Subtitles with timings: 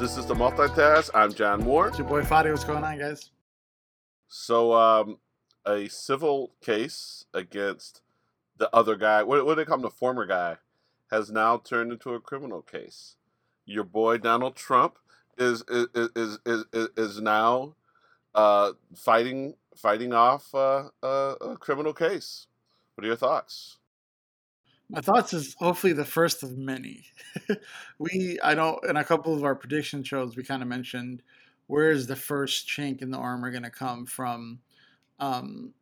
[0.00, 1.10] This is the multitask.
[1.12, 1.88] I'm John Moore.
[1.88, 2.50] It's your boy Fady.
[2.50, 3.32] What's going on, guys?
[4.28, 5.18] So, um,
[5.66, 8.00] a civil case against
[8.56, 10.56] the other guy, what, what do they call him, the former guy,
[11.10, 13.16] has now turned into a criminal case.
[13.66, 14.96] Your boy Donald Trump
[15.36, 17.74] is is is is, is, is now
[18.34, 22.46] uh, fighting fighting off uh, a, a criminal case.
[22.94, 23.76] What are your thoughts?
[24.90, 27.04] My thoughts is hopefully the first of many.
[27.98, 31.22] we, I know, in a couple of our prediction shows, we kind of mentioned
[31.68, 34.58] where is the first chink in the armor going to come from
[35.20, 35.72] um,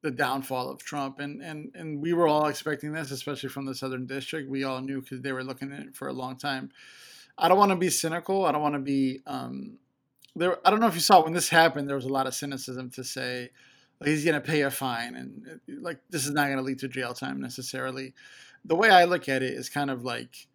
[0.00, 3.74] the downfall of Trump, and and and we were all expecting this, especially from the
[3.74, 4.48] Southern District.
[4.48, 6.70] We all knew because they were looking at it for a long time.
[7.36, 8.46] I don't want to be cynical.
[8.46, 9.78] I don't want to be um,
[10.34, 10.56] there.
[10.66, 11.86] I don't know if you saw when this happened.
[11.86, 13.50] There was a lot of cynicism to say
[14.02, 16.78] he's going to pay a fine, and uh, like this is not going to lead
[16.78, 18.14] to jail time necessarily
[18.64, 20.46] the way I look at it is kind of like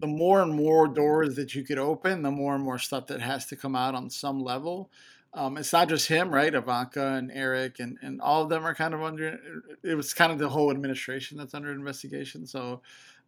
[0.00, 3.20] the more and more doors that you could open, the more and more stuff that
[3.20, 4.90] has to come out on some level.
[5.32, 6.52] Um, it's not just him, right?
[6.52, 9.38] Ivanka and Eric and, and all of them are kind of under.
[9.82, 12.46] It was kind of the whole administration that's under investigation.
[12.46, 12.80] So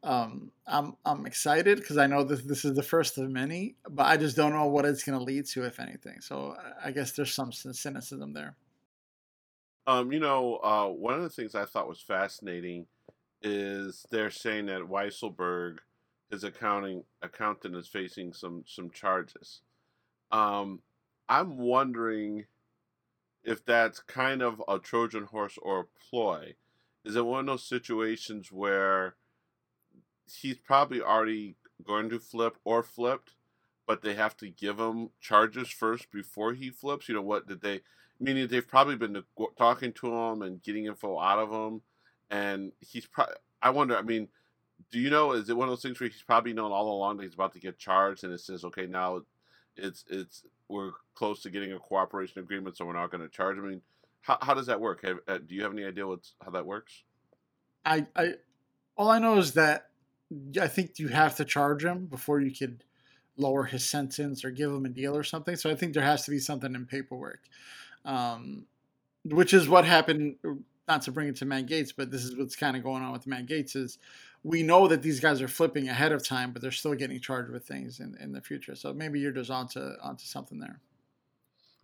[0.03, 4.07] um, I'm I'm excited because I know that this is the first of many, but
[4.07, 6.21] I just don't know what it's going to lead to, if anything.
[6.21, 8.57] So I guess there's some cynicism there.
[9.87, 12.87] Um, you know, uh, one of the things I thought was fascinating
[13.43, 15.79] is they're saying that Weisselberg,
[16.31, 19.61] his accounting accountant, is facing some some charges.
[20.31, 20.81] Um,
[21.29, 22.47] I'm wondering
[23.45, 26.55] if that's kind of a Trojan horse or a ploy.
[27.05, 29.17] Is it one of those situations where
[30.41, 33.35] he's probably already going to flip or flipped,
[33.87, 37.09] but they have to give him charges first before he flips?
[37.09, 37.81] You know what did they?
[38.21, 39.25] Meaning they've probably been
[39.59, 41.83] talking to him and getting info out of him
[42.33, 43.35] and he's probably.
[43.63, 43.97] I wonder.
[43.97, 44.27] I mean,
[44.91, 45.33] do you know?
[45.33, 47.53] Is it one of those things where he's probably known all along that he's about
[47.53, 49.21] to get charged, and it says, okay, now
[49.77, 53.59] it's it's we're close to getting a cooperation agreement, so we're not going to charge
[53.59, 53.65] him.
[53.67, 53.83] I mean,
[54.23, 55.05] how how does that work?
[55.05, 57.05] Have, uh, do you have any idea what's how that works?
[57.85, 58.35] I I
[58.97, 59.91] all I know is that
[60.61, 62.83] I think you have to charge him before you could
[63.37, 65.57] lower his sentence or give him a deal or something.
[65.57, 67.41] So I think there has to be something in paperwork,
[68.05, 68.67] um,
[69.25, 70.37] which is what happened
[70.89, 73.13] not to bring it to Matt Gaetz, but this is what's kind of going on
[73.13, 73.99] with Matt Gaetz is
[74.45, 77.53] we know that these guys are flipping ahead of time, but they're still getting charged
[77.53, 78.75] with things in, in the future.
[78.75, 80.81] So maybe you're just onto onto something there.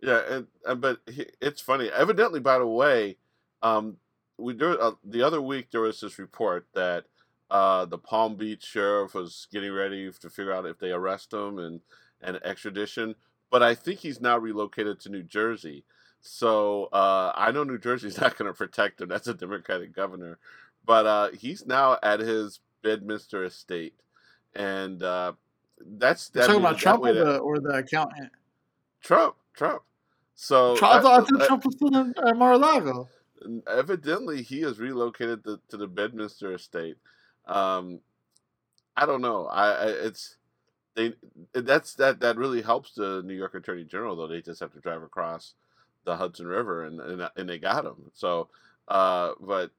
[0.01, 1.89] Yeah, and, and but he, it's funny.
[1.89, 3.17] Evidently, by the way,
[3.61, 3.97] um,
[4.37, 7.05] we there, uh, the other week there was this report that
[7.49, 11.59] uh, the Palm Beach sheriff was getting ready to figure out if they arrest him
[11.59, 11.81] and
[12.21, 13.15] and extradition.
[13.49, 15.85] But I think he's now relocated to New Jersey.
[16.21, 19.09] So uh, I know New Jersey's not going to protect him.
[19.09, 20.37] That's a Democratic governor,
[20.85, 23.93] but uh, he's now at his Bedminster estate,
[24.55, 25.33] and uh,
[25.79, 26.47] that's that.
[26.47, 28.31] Talking about Trump or the, or the accountant.
[29.01, 29.81] Trump, Trump.
[30.35, 33.09] So Trump, I, I thought Trump was still in Mar-a-Lago.
[33.67, 36.97] Evidently, he has relocated to, to the Bedminster estate.
[37.45, 37.99] Um,
[38.95, 39.47] I don't know.
[39.47, 40.37] I, I it's
[40.95, 41.13] they
[41.53, 44.27] that's that that really helps the New York Attorney General though.
[44.27, 45.53] They just have to drive across
[46.05, 48.11] the Hudson River, and and, and they got him.
[48.13, 48.49] So,
[48.87, 49.71] uh, but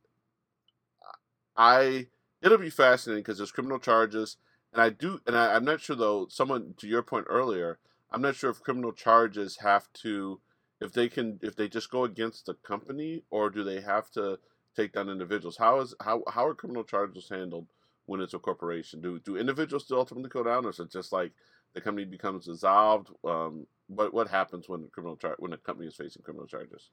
[1.57, 2.07] I
[2.43, 4.37] it'll be fascinating because there's criminal charges,
[4.73, 6.27] and I do, and I, I'm not sure though.
[6.29, 7.79] Someone to your point earlier,
[8.11, 10.41] I'm not sure if criminal charges have to,
[10.81, 14.39] if they can, if they just go against the company, or do they have to
[14.77, 15.57] take down individuals?
[15.57, 17.67] How is how how are criminal charges handled
[18.07, 19.01] when it's a corporation?
[19.01, 21.33] Do do individuals still ultimately go down, or is it just like
[21.75, 23.11] the company becomes dissolved?
[23.25, 26.91] Um, what what happens when the criminal char- when a company is facing criminal charges?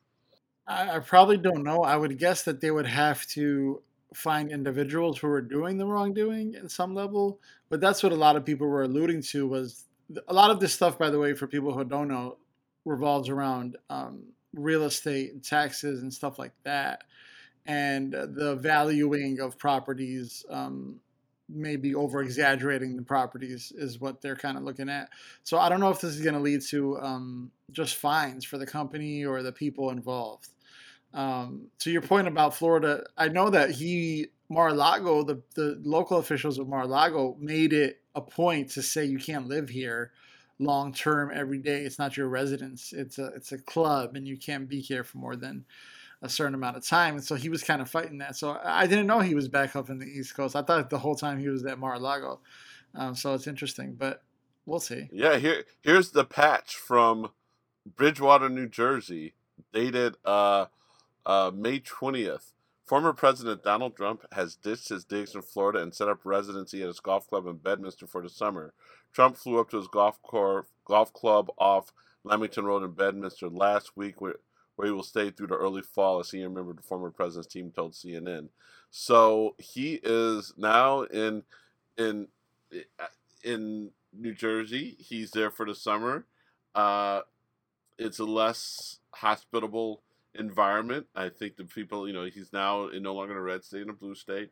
[0.67, 1.81] I, I probably don't know.
[1.81, 3.81] I would guess that they would have to
[4.13, 7.39] find individuals who are doing the wrongdoing in some level.
[7.69, 9.85] But that's what a lot of people were alluding to was
[10.27, 10.97] a lot of this stuff.
[10.97, 12.37] By the way, for people who don't know,
[12.85, 14.23] revolves around um,
[14.53, 17.03] real estate and taxes and stuff like that,
[17.65, 20.45] and the valuing of properties.
[20.49, 20.99] Um,
[21.49, 25.09] maybe over exaggerating the properties is what they're kind of looking at.
[25.43, 28.57] So I don't know if this is going to lead to um, just fines for
[28.57, 30.49] the company or the people involved.
[31.13, 36.57] Um, to your point about Florida, I know that he Mar-a-Lago, the the local officials
[36.57, 40.11] of Mar-a-Lago made it a point to say you can't live here
[40.59, 41.81] long term every day.
[41.83, 42.93] It's not your residence.
[42.93, 45.65] It's a it's a club, and you can't be here for more than
[46.21, 47.15] a certain amount of time.
[47.15, 48.35] And so he was kind of fighting that.
[48.35, 50.55] So I didn't know he was back up in the East Coast.
[50.55, 52.39] I thought the whole time he was at Mar-a-Lago.
[52.95, 54.23] Um, so it's interesting, but
[54.65, 55.09] we'll see.
[55.11, 57.29] Yeah, here here's the patch from
[57.95, 59.33] Bridgewater, New Jersey,
[59.73, 60.65] dated uh,
[61.25, 62.53] uh, May 20th.
[62.85, 66.87] Former President Donald Trump has ditched his digs in Florida and set up residency at
[66.87, 68.73] his golf club in Bedminster for the summer.
[69.11, 70.19] Trump flew up to his golf,
[70.85, 71.91] golf club off
[72.23, 74.35] Lamington Road in Bedminster last week, where,
[74.77, 77.51] where he will stay through the early fall, a senior member of the former president's
[77.51, 78.47] team told CNN.
[78.89, 81.43] So he is now in
[81.97, 82.27] in
[83.43, 84.95] in New Jersey.
[84.99, 86.25] He's there for the summer.
[86.73, 87.21] Uh,
[87.97, 90.03] it's a less hospitable
[90.35, 91.07] environment.
[91.15, 93.81] I think the people, you know, he's now in no longer in a red state,
[93.81, 94.51] in a blue state.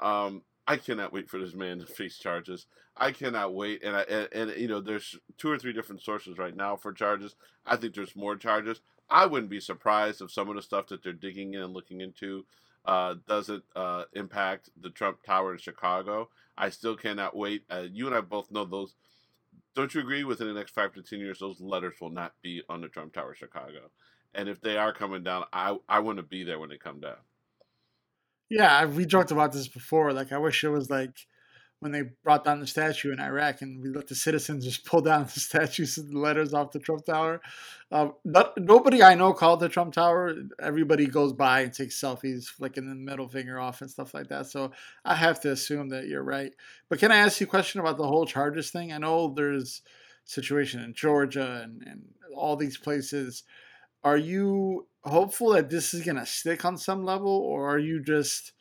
[0.00, 2.66] Um, I cannot wait for this man to face charges.
[2.96, 6.38] I cannot wait, and I and, and, you know, there's two or three different sources
[6.38, 7.36] right now for charges.
[7.64, 8.80] I think there's more charges.
[9.10, 12.00] I wouldn't be surprised if some of the stuff that they're digging in and looking
[12.00, 12.46] into
[12.84, 16.28] uh, doesn't uh, impact the Trump Tower in Chicago.
[16.56, 17.64] I still cannot wait.
[17.70, 18.94] Uh, you and I both know those.
[19.74, 20.24] Don't you agree?
[20.24, 23.12] Within the next five to ten years, those letters will not be on the Trump
[23.12, 23.90] Tower, Chicago.
[24.34, 27.00] And if they are coming down, I I want to be there when they come
[27.00, 27.16] down.
[28.48, 30.12] Yeah, we talked about this before.
[30.12, 31.26] Like, I wish it was like
[31.80, 35.00] when they brought down the statue in Iraq and we let the citizens just pull
[35.00, 37.40] down the statues and the letters off the Trump Tower.
[37.90, 40.34] Uh, not, nobody I know called the Trump Tower.
[40.60, 44.46] Everybody goes by and takes selfies, flicking the middle finger off and stuff like that.
[44.46, 44.72] So
[45.04, 46.52] I have to assume that you're right.
[46.90, 48.92] But can I ask you a question about the whole charges thing?
[48.92, 49.80] I know there's
[50.24, 52.02] situation in Georgia and, and
[52.36, 53.42] all these places.
[54.04, 58.02] Are you hopeful that this is going to stick on some level, or are you
[58.02, 58.52] just–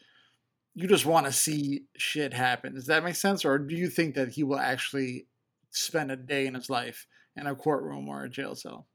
[0.80, 2.74] you just want to see shit happen.
[2.74, 3.44] Does that make sense?
[3.44, 5.26] Or do you think that he will actually
[5.72, 7.06] spend a day in his life
[7.36, 8.88] in a courtroom or a jail cell?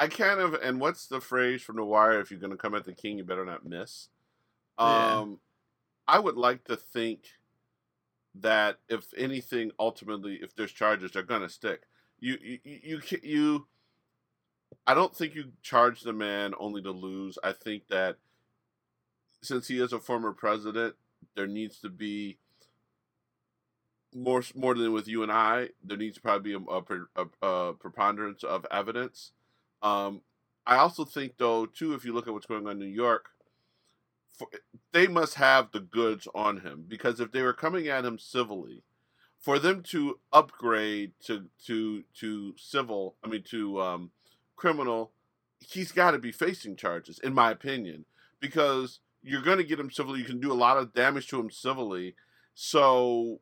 [0.00, 2.18] I kind of, and what's the phrase from The Wire?
[2.18, 4.08] If you're going to come at the king, you better not miss.
[4.80, 5.18] Yeah.
[5.18, 5.38] Um,
[6.08, 7.20] I would like to think
[8.34, 11.82] that if anything, ultimately, if there's charges, they're going to stick.
[12.18, 13.66] You, you, you, you, you,
[14.88, 17.38] I don't think you charge the man only to lose.
[17.44, 18.16] I think that
[19.44, 20.96] since he is a former president,
[21.34, 22.38] there needs to be
[24.14, 25.70] more more than with you and I.
[25.82, 26.80] There needs to probably be a,
[27.16, 29.32] a, a preponderance of evidence.
[29.82, 30.22] Um,
[30.66, 33.30] I also think, though, too, if you look at what's going on in New York,
[34.32, 34.48] for,
[34.92, 38.82] they must have the goods on him because if they were coming at him civilly,
[39.38, 44.10] for them to upgrade to to to civil, I mean to um,
[44.56, 45.12] criminal,
[45.60, 48.06] he's got to be facing charges, in my opinion,
[48.40, 50.20] because you're going to get him civilly.
[50.20, 52.14] You can do a lot of damage to him civilly.
[52.54, 53.40] So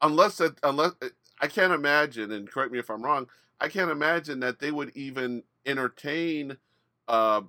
[0.00, 0.92] unless that, unless
[1.40, 3.28] I can't imagine, and correct me if I'm wrong,
[3.60, 6.56] I can't imagine that they would even entertain
[7.06, 7.42] uh,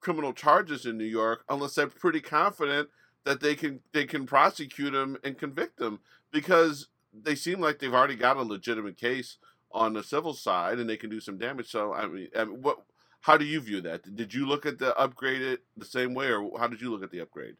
[0.00, 2.88] criminal charges in New York unless they're pretty confident
[3.24, 6.00] that they can they can prosecute him and convict him
[6.32, 9.36] because they seem like they've already got a legitimate case
[9.72, 11.70] on the civil side and they can do some damage.
[11.70, 12.82] So I mean, I mean what
[13.20, 14.16] how do you view that?
[14.16, 17.02] Did you look at the upgrade it the same way, or how did you look
[17.02, 17.56] at the upgrade?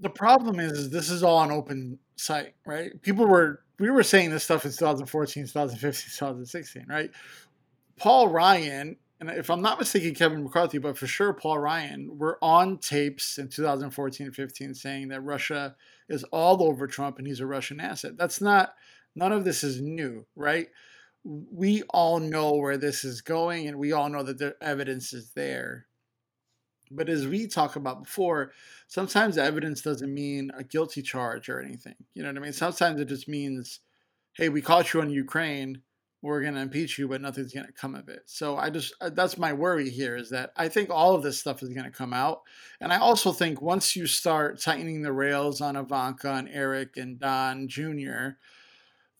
[0.00, 3.00] The problem is, is this is all on open site, right?
[3.02, 7.10] People were we were saying this stuff in 2014, 2015, 2016, right?
[7.96, 12.38] Paul Ryan, and if I'm not mistaken, Kevin McCarthy, but for sure Paul Ryan, were
[12.42, 15.76] on tapes in 2014 15 saying that Russia
[16.08, 18.16] is all over Trump and he's a Russian asset.
[18.16, 18.74] That's not
[19.14, 20.68] none of this is new, right?
[21.24, 25.30] We all know where this is going and we all know that the evidence is
[25.30, 25.86] there.
[26.90, 28.52] But as we talked about before,
[28.88, 31.96] sometimes evidence doesn't mean a guilty charge or anything.
[32.12, 32.52] You know what I mean?
[32.52, 33.80] Sometimes it just means,
[34.34, 35.80] hey, we caught you in Ukraine,
[36.20, 38.22] we're going to impeach you, but nothing's going to come of it.
[38.26, 41.38] So I just, uh, that's my worry here is that I think all of this
[41.38, 42.42] stuff is going to come out.
[42.80, 47.18] And I also think once you start tightening the rails on Ivanka and Eric and
[47.18, 48.36] Don Jr.,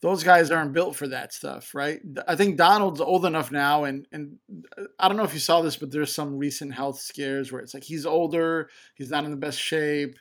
[0.05, 1.99] those guys aren't built for that stuff, right?
[2.27, 4.37] I think Donald's old enough now, and and
[4.77, 7.59] uh, I don't know if you saw this, but there's some recent health scares where
[7.59, 10.15] it's like he's older, he's not in the best shape,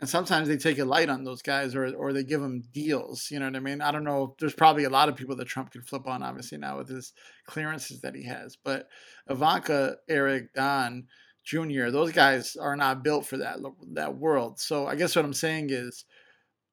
[0.00, 3.30] and sometimes they take a light on those guys, or or they give them deals.
[3.30, 3.82] You know what I mean?
[3.82, 4.34] I don't know.
[4.40, 7.12] There's probably a lot of people that Trump can flip on, obviously now with his
[7.44, 8.88] clearances that he has, but
[9.28, 11.08] Ivanka, Eric, Don.
[11.44, 11.90] Jr.
[11.90, 13.58] Those guys are not built for that
[13.92, 14.58] that world.
[14.58, 16.04] So I guess what I'm saying is,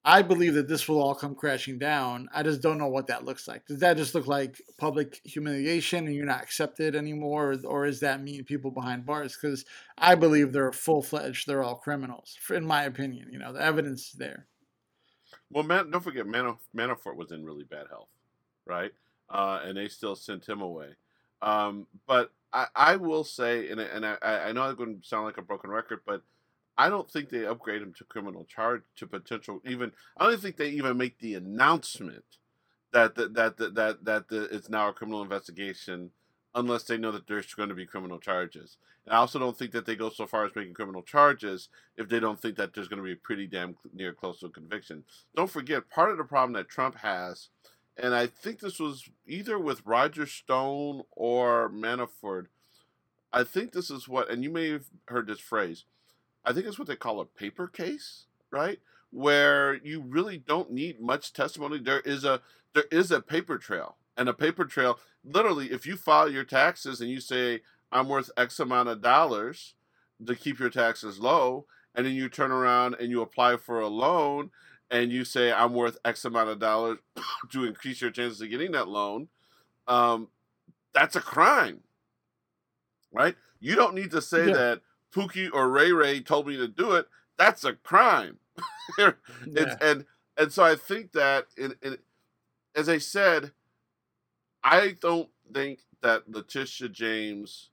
[0.06, 2.28] I believe that this will all come crashing down.
[2.34, 3.66] I just don't know what that looks like.
[3.66, 8.02] Does that just look like public humiliation and you're not accepted anymore, or, or is
[8.02, 9.38] that mean people behind bars?
[9.40, 9.64] Because
[9.98, 11.48] I believe they're full fledged.
[11.48, 13.30] They're all criminals, in my opinion.
[13.32, 14.48] You know, the evidence is there.
[15.50, 18.10] Well, man, don't forget Manaf- Manafort was in really bad health,
[18.66, 18.92] right?
[19.30, 20.90] Uh, and they still sent him away.
[21.42, 25.26] Um, but I, I will say, and, and I, I know I'm going to sound
[25.26, 26.24] like a broken record, but
[26.78, 29.92] I don't think they upgrade him to criminal charge to potential even.
[30.18, 32.24] I don't think they even make the announcement
[32.92, 36.12] that the, that the, that that the, it's now a criminal investigation
[36.56, 38.78] unless they know that there's going to be criminal charges.
[39.06, 42.10] And I also don't think that they go so far as making criminal charges if
[42.10, 45.04] they don't think that there's going to be pretty damn near close to a conviction.
[45.36, 47.50] Don't forget, part of the problem that Trump has,
[47.98, 52.48] and I think this was either with Roger Stone or Manafort,
[53.32, 55.86] I think this is what, and you may have heard this phrase,
[56.46, 58.80] I think it's what they call a paper case, right?
[59.12, 61.80] Where you really don't need much testimony.
[61.80, 62.42] There is a
[62.74, 65.00] there is a paper trail, and a paper trail.
[65.24, 69.76] Literally, if you file your taxes and you say I'm worth X amount of dollars
[70.26, 73.88] to keep your taxes low, and then you turn around and you apply for a
[73.88, 74.52] loan
[74.90, 77.00] and you say I'm worth X amount of dollars
[77.52, 79.28] to increase your chances of getting that loan,
[79.88, 80.30] um,
[80.94, 81.82] that's a crime,
[83.12, 83.36] right?
[83.60, 84.54] You don't need to say yeah.
[84.54, 84.82] that
[85.14, 87.08] Pookie or Ray Ray told me to do it.
[87.38, 88.40] That's a crime.
[88.98, 89.76] yeah.
[89.82, 90.06] and
[90.38, 91.98] and so I think that in, in
[92.76, 93.52] as I said,
[94.64, 97.70] I don't think that Letitia James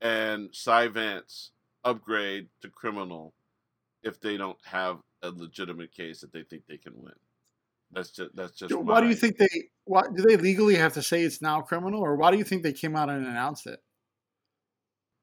[0.00, 1.50] and Cy Vance
[1.84, 3.34] upgrade to criminal
[4.02, 7.14] if they don't have a legitimate case that they think they can win.
[7.92, 8.74] That's just that's just.
[8.74, 9.48] Why do you think they?
[9.84, 12.62] Why do they legally have to say it's now criminal, or why do you think
[12.62, 13.80] they came out and announced it?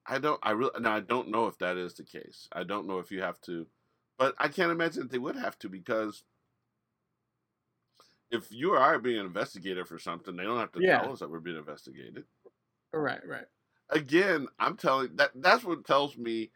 [0.05, 0.39] I don't.
[0.43, 0.79] I really.
[0.79, 2.47] Now I don't know if that is the case.
[2.51, 3.67] I don't know if you have to,
[4.17, 6.23] but I can't imagine that they would have to because
[8.31, 10.99] if you or I are being investigated for something, they don't have to yeah.
[10.99, 12.25] tell us that we're being investigated.
[12.91, 13.25] Right.
[13.25, 13.45] Right
[13.93, 16.51] again, I'm telling that that's what tells me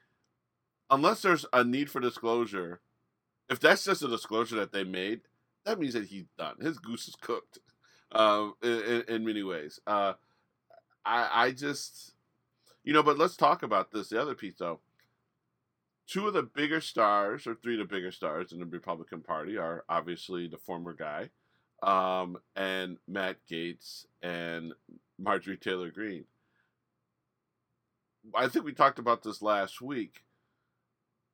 [0.90, 2.82] unless there's a need for disclosure,
[3.50, 5.22] if that's just a disclosure that they made,
[5.66, 6.56] that means that he's done.
[6.62, 7.60] His goose is cooked,
[8.12, 9.80] uh, in, in, many ways.
[9.86, 10.14] Uh,
[11.06, 12.14] I I just,
[12.88, 14.08] you know, but let's talk about this.
[14.08, 14.80] The other piece, though.
[16.08, 19.58] Two of the bigger stars, or three of the bigger stars in the Republican Party,
[19.58, 21.30] are obviously the former guy,
[21.84, 24.72] um, and Matt Gaetz and
[25.20, 26.24] Marjorie Taylor Greene.
[28.34, 30.24] I think we talked about this last week.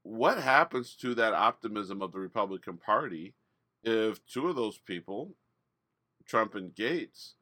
[0.02, 3.36] What happens to that optimism of the Republican Party
[3.84, 5.36] if two of those people,
[6.26, 7.34] Trump and Gaetz,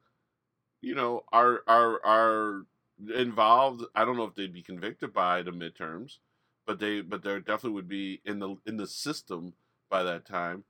[0.82, 2.66] you know, are are are
[3.14, 3.84] involved?
[3.94, 6.18] I don't know if they'd be convicted by the midterms,
[6.66, 9.54] but they but there definitely would be in the in the system
[9.90, 10.64] by that time.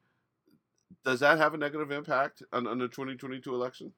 [1.04, 3.92] Does that have a negative impact on, on the 2022 election?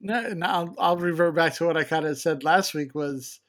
[0.00, 3.40] No, no I'll, I'll revert back to what I kind of said last week was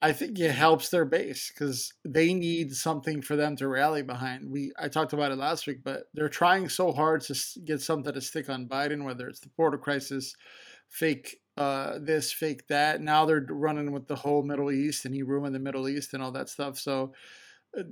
[0.00, 4.48] I think it helps their base because they need something for them to rally behind.
[4.50, 8.12] We I talked about it last week, but they're trying so hard to get something
[8.12, 10.36] to stick on Biden, whether it's the border crisis,
[10.88, 13.00] fake uh, this, fake that.
[13.00, 16.22] Now they're running with the whole Middle East, and he ruined the Middle East and
[16.22, 16.78] all that stuff.
[16.78, 17.12] So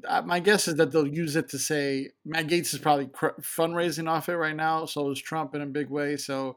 [0.06, 3.40] uh, my guess is that they'll use it to say Matt Gaetz is probably cr-
[3.40, 4.86] fundraising off it right now.
[4.86, 6.16] So is Trump in a big way.
[6.16, 6.56] So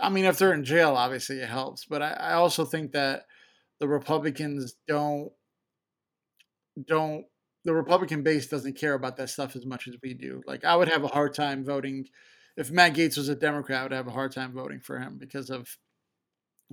[0.00, 1.84] I mean, if they're in jail, obviously it helps.
[1.84, 3.26] But I, I also think that
[3.80, 5.32] the Republicans don't
[6.86, 7.26] don't
[7.64, 10.42] the Republican base doesn't care about that stuff as much as we do.
[10.46, 12.06] Like I would have a hard time voting
[12.56, 13.80] if Matt Gaetz was a Democrat.
[13.80, 15.76] I would have a hard time voting for him because of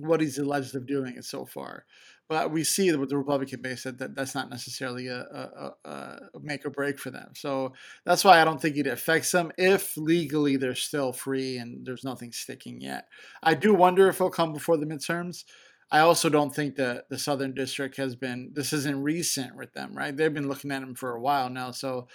[0.02, 1.84] what he's alleged of doing so far.
[2.28, 5.72] But we see that with the Republican base that, that that's not necessarily a, a,
[5.84, 7.32] a, make or break for them.
[7.34, 7.74] So
[8.06, 12.04] that's why I don't think it affects them if legally they're still free and there's
[12.04, 13.08] nothing sticking yet.
[13.42, 15.44] I do wonder if it'll come before the midterms.
[15.90, 19.94] I also don't think that the Southern District has been, this isn't recent with them,
[19.94, 20.16] right?
[20.16, 21.72] They've been looking at them for a while now.
[21.72, 22.08] So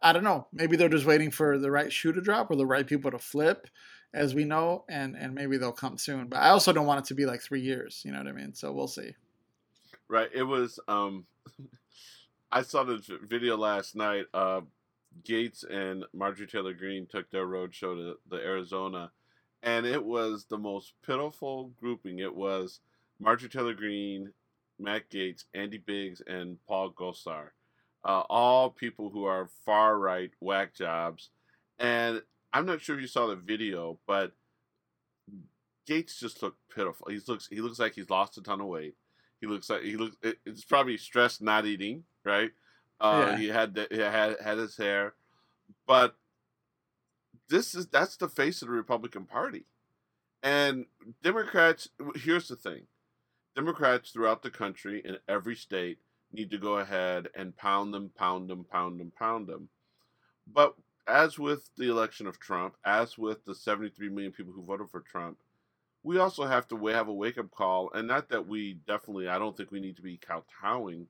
[0.00, 0.46] I don't know.
[0.52, 3.18] Maybe they're just waiting for the right shoe to drop or the right people to
[3.18, 3.66] flip
[4.16, 6.26] as we know, and and maybe they'll come soon.
[6.28, 8.02] But I also don't want it to be like three years.
[8.04, 8.54] You know what I mean?
[8.54, 9.14] So we'll see.
[10.08, 10.30] Right.
[10.34, 10.80] It was.
[10.88, 11.26] um
[12.52, 14.26] I saw the video last night.
[14.32, 14.62] Uh,
[15.24, 19.10] Gaetz and Marjorie Taylor Greene took their road show to the Arizona,
[19.62, 22.18] and it was the most pitiful grouping.
[22.20, 22.80] It was
[23.18, 24.32] Marjorie Taylor Greene,
[24.78, 27.48] Matt Gaetz, Andy Biggs, and Paul Gosar.
[28.04, 31.30] Uh, all people who are far right whack jobs.
[31.78, 32.22] And
[32.52, 34.32] I'm not sure if you saw the video, but
[35.88, 37.08] Gaetz just looked pitiful.
[37.10, 38.94] He looks he looks like he's lost a ton of weight.
[39.40, 40.16] He looks like he looks.
[40.22, 42.50] It's probably stress not eating, right?
[43.00, 43.38] Uh, yeah.
[43.38, 45.14] He had the, he had had his hair,
[45.86, 46.16] but
[47.48, 49.66] this is that's the face of the Republican Party,
[50.42, 50.86] and
[51.22, 51.88] Democrats.
[52.16, 52.86] Here's the thing:
[53.54, 55.98] Democrats throughout the country in every state
[56.32, 59.68] need to go ahead and pound them, pound them, pound them, pound them.
[60.52, 60.74] But
[61.06, 65.00] as with the election of Trump, as with the 73 million people who voted for
[65.00, 65.38] Trump,
[66.02, 67.90] we also have to have a wake up call.
[67.92, 71.06] And not that we definitely, I don't think we need to be kowtowing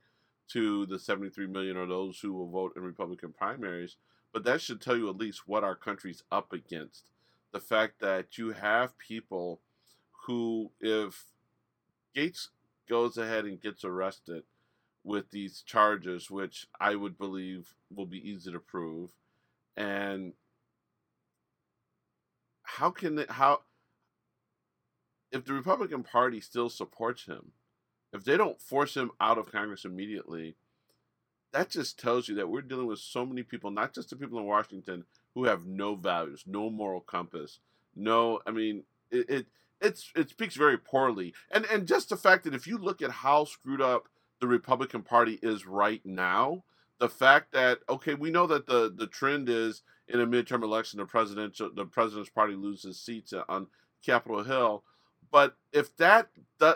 [0.49, 3.97] to the 73 million or those who will vote in Republican primaries,
[4.33, 7.05] but that should tell you at least what our country's up against.
[7.53, 9.61] The fact that you have people
[10.27, 11.27] who, if
[12.15, 12.49] Gaetz
[12.89, 14.45] goes ahead and gets arrested
[15.05, 19.11] with these charges, which I would believe will be easy to prove,
[19.77, 20.33] and
[22.63, 23.61] how can how
[25.33, 27.53] if the Republican Party still supports him,
[28.13, 30.57] if they don't force him out of Congress immediately,
[31.53, 34.39] that just tells you that we're dealing with so many people, not just the people
[34.39, 35.05] in Washington
[35.35, 37.59] who have no values, no moral compass,
[37.95, 38.41] no.
[38.47, 39.47] I mean, it, it
[39.81, 43.11] it's it speaks very poorly, and and just the fact that if you look at
[43.11, 44.09] how screwed up
[44.41, 46.65] the Republican Party is right now,
[46.99, 50.99] the fact that okay, we know that the the trend is in a midterm election,
[50.99, 53.67] the presidential the president's party loses seats on
[54.05, 54.85] Capitol Hill,
[55.31, 56.29] but if that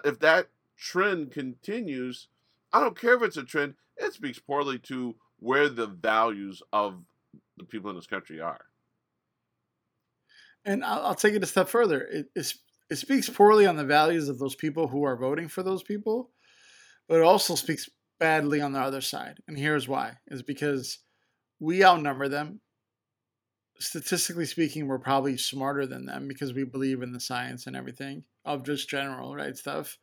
[0.04, 2.28] if that trend continues,
[2.72, 3.74] I don't care if it's a trend.
[3.96, 7.02] It speaks poorly to where the values of
[7.56, 8.60] the people in this country are.
[10.64, 12.02] And I'll, take it a step further.
[12.02, 12.30] It,
[12.90, 16.30] it speaks poorly on the values of those people who are voting for those people,
[17.08, 17.88] but it also speaks
[18.20, 19.38] badly on the other side.
[19.48, 20.98] And here's why: is because
[21.58, 22.60] we outnumber them.
[23.80, 28.24] Statistically speaking, we're probably smarter than them because we believe in the science and everything
[28.44, 29.98] of just general right stuff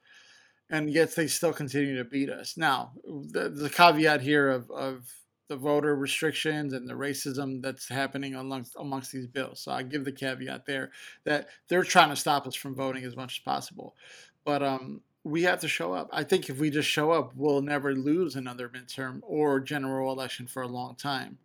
[0.70, 2.58] and yet they still continue to beat us.
[2.58, 5.10] Now, the, the caveat here of, of
[5.48, 9.62] the voter restrictions and the racism that's happening amongst amongst these bills.
[9.62, 10.92] So I give the caveat there
[11.24, 13.96] that they're trying to stop us from voting as much as possible.
[14.44, 16.10] But um, we have to show up.
[16.12, 20.48] I think if we just show up, we'll never lose another midterm or general election
[20.48, 21.38] for a long time.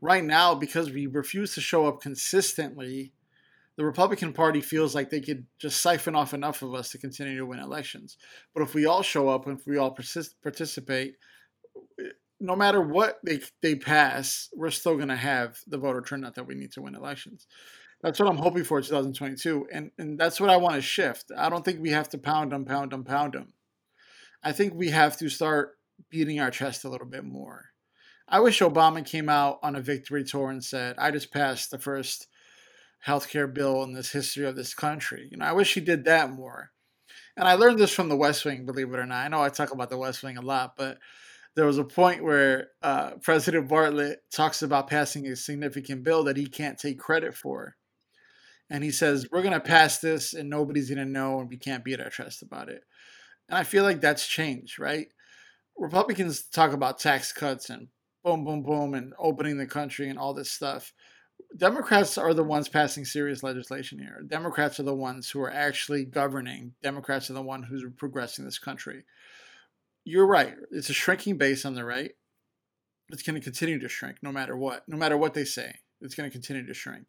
[0.00, 3.12] Right now, because we refuse to show up consistently,
[3.76, 7.36] the Republican Party feels like they could just siphon off enough of us to continue
[7.36, 8.16] to win elections.
[8.54, 11.16] But if we all show up and if we all persist, participate,
[12.40, 16.46] no matter what they they pass, we're still going to have the voter turnout that
[16.46, 17.46] we need to win elections.
[18.00, 21.32] That's what I'm hoping for 2022, and and that's what I want to shift.
[21.36, 23.52] I don't think we have to pound them, pound them, pound them.
[24.42, 25.78] I think we have to start
[26.10, 27.70] beating our chest a little bit more.
[28.28, 31.78] I wish Obama came out on a victory tour and said, "I just passed the
[31.78, 32.28] first
[33.06, 36.30] healthcare bill in this history of this country." You know, I wish he did that
[36.30, 36.70] more.
[37.36, 39.24] And I learned this from the West Wing, believe it or not.
[39.24, 40.98] I know I talk about the West Wing a lot, but
[41.54, 46.36] there was a point where uh, President Bartlet talks about passing a significant bill that
[46.36, 47.76] he can't take credit for.
[48.70, 51.56] And he says, We're going to pass this and nobody's going to know and we
[51.56, 52.82] can't beat our chest about it.
[53.48, 55.08] And I feel like that's changed, right?
[55.76, 57.88] Republicans talk about tax cuts and
[58.24, 60.92] boom, boom, boom, and opening the country and all this stuff.
[61.56, 64.22] Democrats are the ones passing serious legislation here.
[64.26, 66.74] Democrats are the ones who are actually governing.
[66.82, 69.04] Democrats are the ones who's progressing this country
[70.08, 70.54] you're right.
[70.70, 72.12] It's a shrinking base on the right.
[73.10, 74.84] It's going to continue to shrink no matter what.
[74.88, 77.08] No matter what they say, it's going to continue to shrink.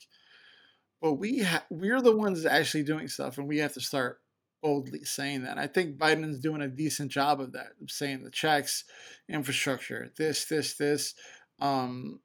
[1.02, 4.20] But we ha- we're the ones actually doing stuff, and we have to start
[4.62, 5.58] boldly saying that.
[5.58, 8.84] I think Biden's doing a decent job of that, saying the checks,
[9.30, 11.16] infrastructure, this, this, this,
[11.62, 12.20] um,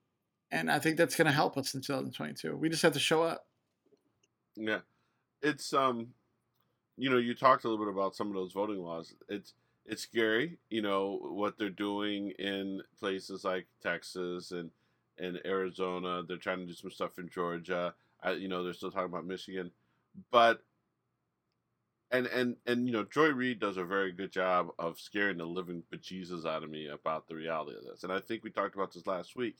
[0.50, 2.56] and I think that's going to help us in 2022.
[2.56, 3.46] We just have to show up.
[4.56, 4.80] Yeah,
[5.42, 6.08] it's um,
[6.96, 9.14] you know, you talked a little bit about some of those voting laws.
[9.28, 9.54] It's
[9.86, 14.70] it's scary, you know, what they're doing in places like Texas and
[15.18, 16.22] and Arizona.
[16.26, 17.94] They're trying to do some stuff in Georgia.
[18.32, 19.70] You know, they're still talking about Michigan,
[20.30, 20.62] but
[22.10, 25.44] and and and you know, Joy Reid does a very good job of scaring the
[25.46, 28.04] living bejesus out of me about the reality of this.
[28.04, 29.56] And I think we talked about this last week.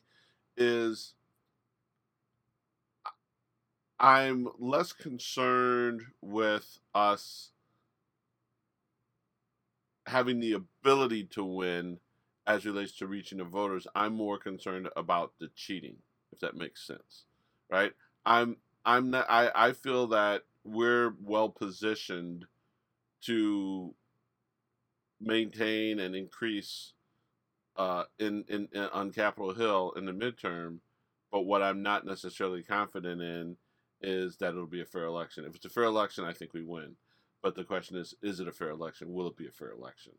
[0.57, 1.15] Is
[3.99, 7.51] I'm less concerned with us
[10.07, 11.99] having the ability to win
[12.47, 13.87] as relates to reaching the voters.
[13.95, 15.97] I'm more concerned about the cheating,
[16.33, 17.25] if that makes sense,
[17.71, 17.93] right?
[18.27, 19.27] I'm I'm not.
[19.29, 22.47] I I feel that we're well positioned
[23.23, 23.95] to
[25.21, 26.93] maintain and increase
[27.77, 30.79] uh, in, in, in on Capitol Hill in the midterm.
[31.33, 33.57] But what I'm not necessarily confident in
[34.01, 35.45] is that it'll be a fair election.
[35.45, 36.97] If it's a fair election, I think we win.
[37.43, 39.13] But the question is, is it a fair election?
[39.13, 40.13] Will it be a fair election?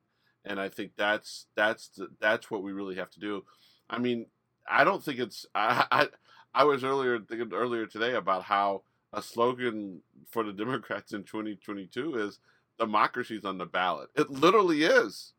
[0.43, 1.89] And I think that's that's
[2.19, 3.43] that's what we really have to do.
[3.89, 4.27] I mean,
[4.69, 5.45] I don't think it's.
[5.55, 6.07] I I,
[6.55, 12.17] I was earlier thinking earlier today about how a slogan for the Democrats in 2022
[12.17, 12.39] is
[12.79, 14.09] democracy's on the ballot.
[14.15, 15.33] It literally is.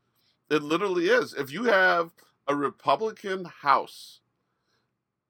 [0.50, 1.34] It literally is.
[1.34, 2.12] If you have
[2.46, 4.20] a Republican House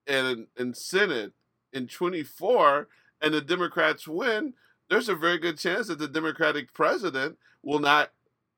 [0.05, 1.33] and and Senate
[1.73, 2.87] in 24
[3.21, 4.53] and the Democrats win,
[4.89, 8.11] there's a very good chance that the Democratic president will not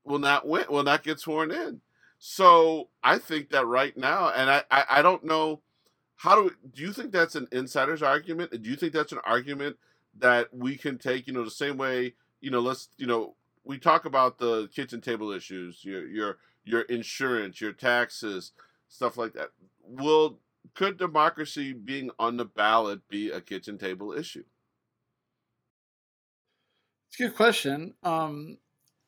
[0.04, 1.82] will not win will not get sworn in.
[2.18, 5.62] So I think that right now, and I, I, I don't know
[6.20, 8.62] how do do you think that's an insider's argument?
[8.62, 9.78] Do you think that's an argument
[10.18, 13.78] that we can take, you know, the same way you know, let's you know, we
[13.78, 18.52] talk about the kitchen table issues, your your your insurance, your taxes,
[18.88, 19.50] stuff like that.
[19.84, 20.40] Will
[20.76, 24.44] could democracy being on the ballot be a kitchen table issue?
[27.10, 27.96] It's a good question.
[28.04, 28.58] Um,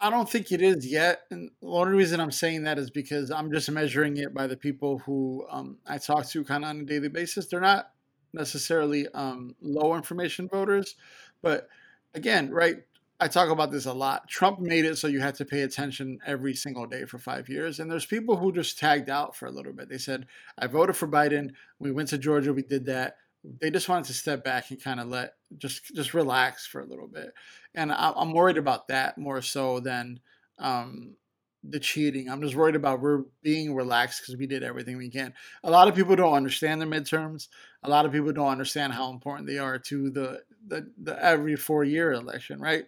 [0.04, 1.22] I don't think it is yet.
[1.30, 4.58] And the only reason I'm saying that is because I'm just measuring it by the
[4.58, 7.46] people who um, I talk to kind of on a daily basis.
[7.46, 7.92] They're not
[8.34, 10.96] necessarily um, low information voters,
[11.44, 11.68] but
[12.16, 12.78] again, right?
[13.20, 14.28] I talk about this a lot.
[14.28, 17.80] Trump made it so you had to pay attention every single day for five years.
[17.80, 19.90] And there's people who just tagged out for a little bit.
[19.90, 20.26] They said,
[20.58, 21.52] I voted for Biden.
[21.78, 22.52] We went to Georgia.
[22.52, 23.18] We did that.
[23.44, 26.86] They just wanted to step back and kind of let, just, just relax for a
[26.86, 27.34] little bit.
[27.74, 30.20] And I, am worried about that more so than
[30.60, 31.16] um,
[31.64, 32.30] the cheating.
[32.30, 35.34] I'm just worried about we're being relaxed because we did everything we can.
[35.64, 37.48] A lot of people don't understand the midterms.
[37.84, 41.56] A lot of people don't understand how important they are to the, the, the every
[41.56, 42.86] four year election, right?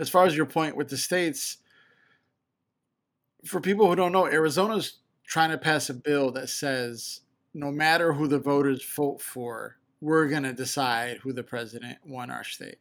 [0.00, 1.58] as far as your point with the states,
[3.44, 4.94] for people who don't know, Arizona's
[5.26, 7.20] trying to pass a bill that says
[7.54, 12.30] no matter who the voters vote for, we're going to decide who the president won
[12.30, 12.78] our state.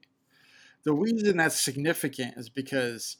[0.83, 3.17] The reason that's significant is because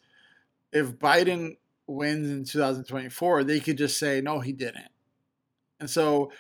[0.72, 1.58] if Biden
[1.88, 4.92] wins in 2024, they could just say, no, he didn't.
[5.80, 6.32] And so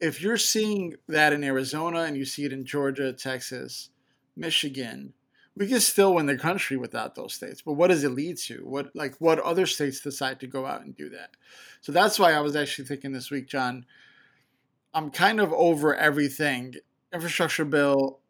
[0.00, 3.90] if you're seeing that in Arizona and you see it in Georgia, Texas,
[4.36, 5.12] Michigan,
[5.56, 7.62] we can still win the country without those states.
[7.62, 8.56] But what does it lead to?
[8.64, 11.30] What like what other states decide to go out and do that?
[11.80, 13.86] So that's why I was actually thinking this week, John.
[14.94, 16.76] I'm kind of over everything.
[17.12, 18.20] Infrastructure bill,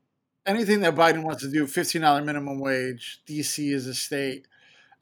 [0.46, 4.48] anything that Biden wants to do, $15 minimum wage, DC is a state.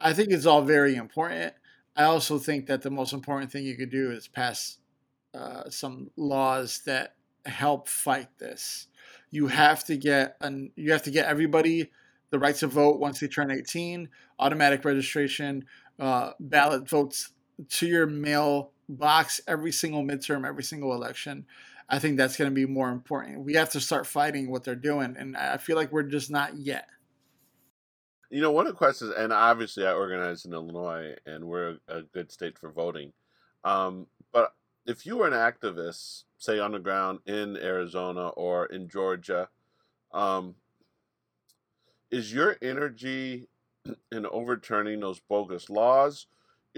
[0.00, 1.54] I think it's all very important.
[1.94, 4.78] I also think that the most important thing you could do is pass
[5.34, 7.14] uh, some laws that
[7.46, 8.88] help fight this.
[9.30, 11.90] You have to get an, you have to get everybody
[12.30, 15.64] the right to vote once they turn 18, automatic registration,
[16.00, 17.32] uh, ballot votes
[17.68, 21.46] to your mail box every single midterm, every single election.
[21.88, 23.44] I think that's going to be more important.
[23.44, 26.56] We have to start fighting what they're doing, and I feel like we're just not
[26.56, 26.88] yet.
[28.30, 32.02] You know, one of the questions, and obviously I organize in Illinois, and we're a,
[32.02, 33.12] good state for voting.
[33.62, 34.54] Um, but
[34.86, 39.48] if you were an activist, say on the ground in Arizona or in Georgia,
[40.12, 40.54] um,
[42.10, 43.48] is your energy
[44.10, 46.26] in overturning those bogus laws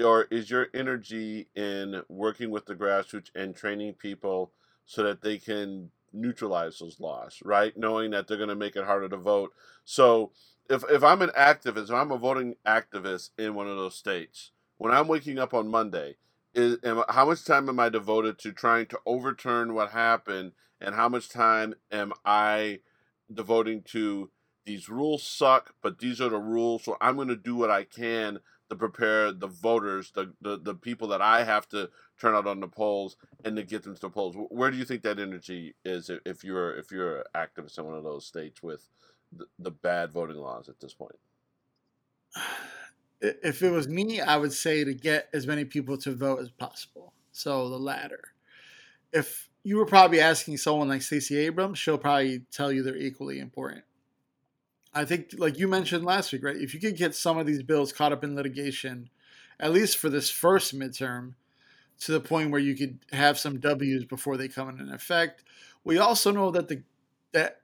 [0.03, 4.53] or is your energy in working with the grassroots and training people
[4.87, 8.85] so that they can neutralize those laws right knowing that they're going to make it
[8.85, 9.53] harder to vote
[9.85, 10.31] so
[10.71, 14.53] if, if i'm an activist if i'm a voting activist in one of those states
[14.79, 16.17] when i'm waking up on monday
[16.55, 20.95] is am, how much time am i devoted to trying to overturn what happened and
[20.95, 22.79] how much time am i
[23.33, 24.31] devoting to
[24.65, 26.85] these rules suck, but these are the rules.
[26.85, 30.75] So I'm going to do what I can to prepare the voters, the, the, the
[30.75, 34.01] people that I have to turn out on the polls and to get them to
[34.01, 34.37] the polls.
[34.49, 37.95] Where do you think that energy is if you're if you're an activist in one
[37.95, 38.89] of those states with
[39.33, 41.17] the, the bad voting laws at this point?
[43.21, 46.51] If it was me, I would say to get as many people to vote as
[46.51, 47.13] possible.
[47.33, 48.21] So the latter.
[49.13, 53.39] If you were probably asking someone like Stacey Abrams, she'll probably tell you they're equally
[53.39, 53.85] important.
[54.95, 56.57] I think, like you mentioned last week, right?
[56.57, 59.11] If you could get some of these bills caught up in litigation,
[59.59, 61.35] at least for this first midterm,
[62.01, 65.43] to the point where you could have some W's before they come into effect.
[65.85, 66.83] We also know that the
[67.33, 67.61] that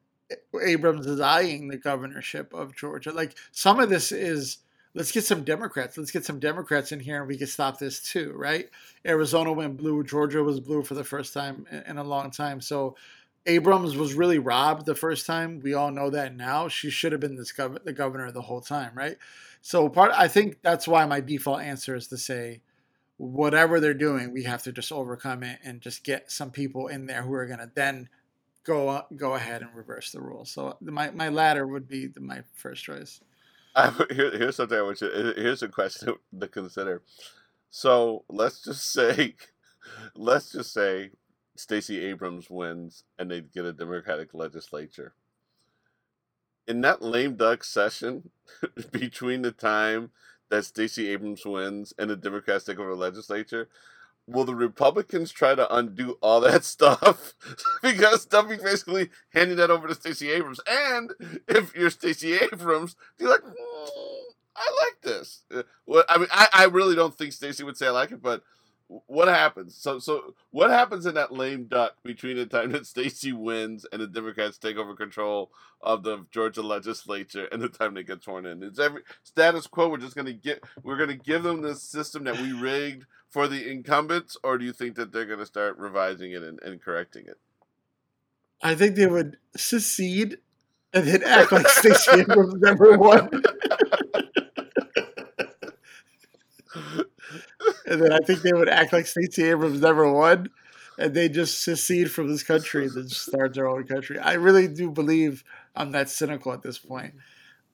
[0.61, 3.13] Abrams is eyeing the governorship of Georgia.
[3.13, 4.59] Like some of this is
[4.95, 5.97] let's get some Democrats.
[5.97, 8.69] Let's get some Democrats in here and we can stop this too, right?
[9.07, 10.03] Arizona went blue.
[10.05, 12.61] Georgia was blue for the first time in a long time.
[12.61, 12.97] So
[13.47, 15.61] Abrams was really robbed the first time.
[15.61, 16.69] We all know that now.
[16.69, 19.17] She should have been this gov- the governor the whole time, right?
[19.63, 22.61] So part I think that's why my default answer is to say
[23.17, 27.07] whatever they're doing, we have to just overcome it and just get some people in
[27.07, 28.09] there who are going to then
[28.65, 30.51] go go ahead and reverse the rules.
[30.51, 33.21] So my my ladder would be the, my first choice.
[34.11, 35.11] here, here's something I want you.
[35.37, 37.03] Here's a question to consider.
[37.71, 39.37] So let's just say,
[40.15, 41.11] let's just say
[41.61, 45.13] Stacey Abrams wins and they get a Democratic legislature.
[46.67, 48.31] In that lame duck session
[48.91, 50.11] between the time
[50.49, 53.69] that Stacey Abrams wins and the Democrats take over the legislature,
[54.27, 57.35] will the Republicans try to undo all that stuff?
[57.83, 60.61] because be basically handing that over to Stacey Abrams.
[60.67, 61.13] And
[61.47, 64.21] if you're Stacey Abrams, you're like, mm,
[64.57, 65.43] I like this.
[65.55, 68.23] Uh, well, I mean, I, I really don't think Stacey would say I like it,
[68.23, 68.43] but
[69.07, 69.77] what happens?
[69.77, 74.03] So, so what happens in that lame duck between the time that Stacey wins and
[74.03, 78.47] the Democrats take over control of the Georgia legislature and the time they get sworn
[78.47, 78.63] in?
[78.63, 79.89] Is every status quo?
[79.89, 83.71] We're just gonna get we're gonna give them this system that we rigged for the
[83.71, 87.39] incumbents, or do you think that they're gonna start revising it and, and correcting it?
[88.61, 90.39] I think they would secede
[90.93, 93.31] and then act like Stacey Abrams never won.
[97.91, 100.49] and then I think they would act like Stacey Abrams never won,
[100.97, 104.19] and they just secede from this country and then start their own country.
[104.19, 107.15] I really do believe I'm that cynical at this point.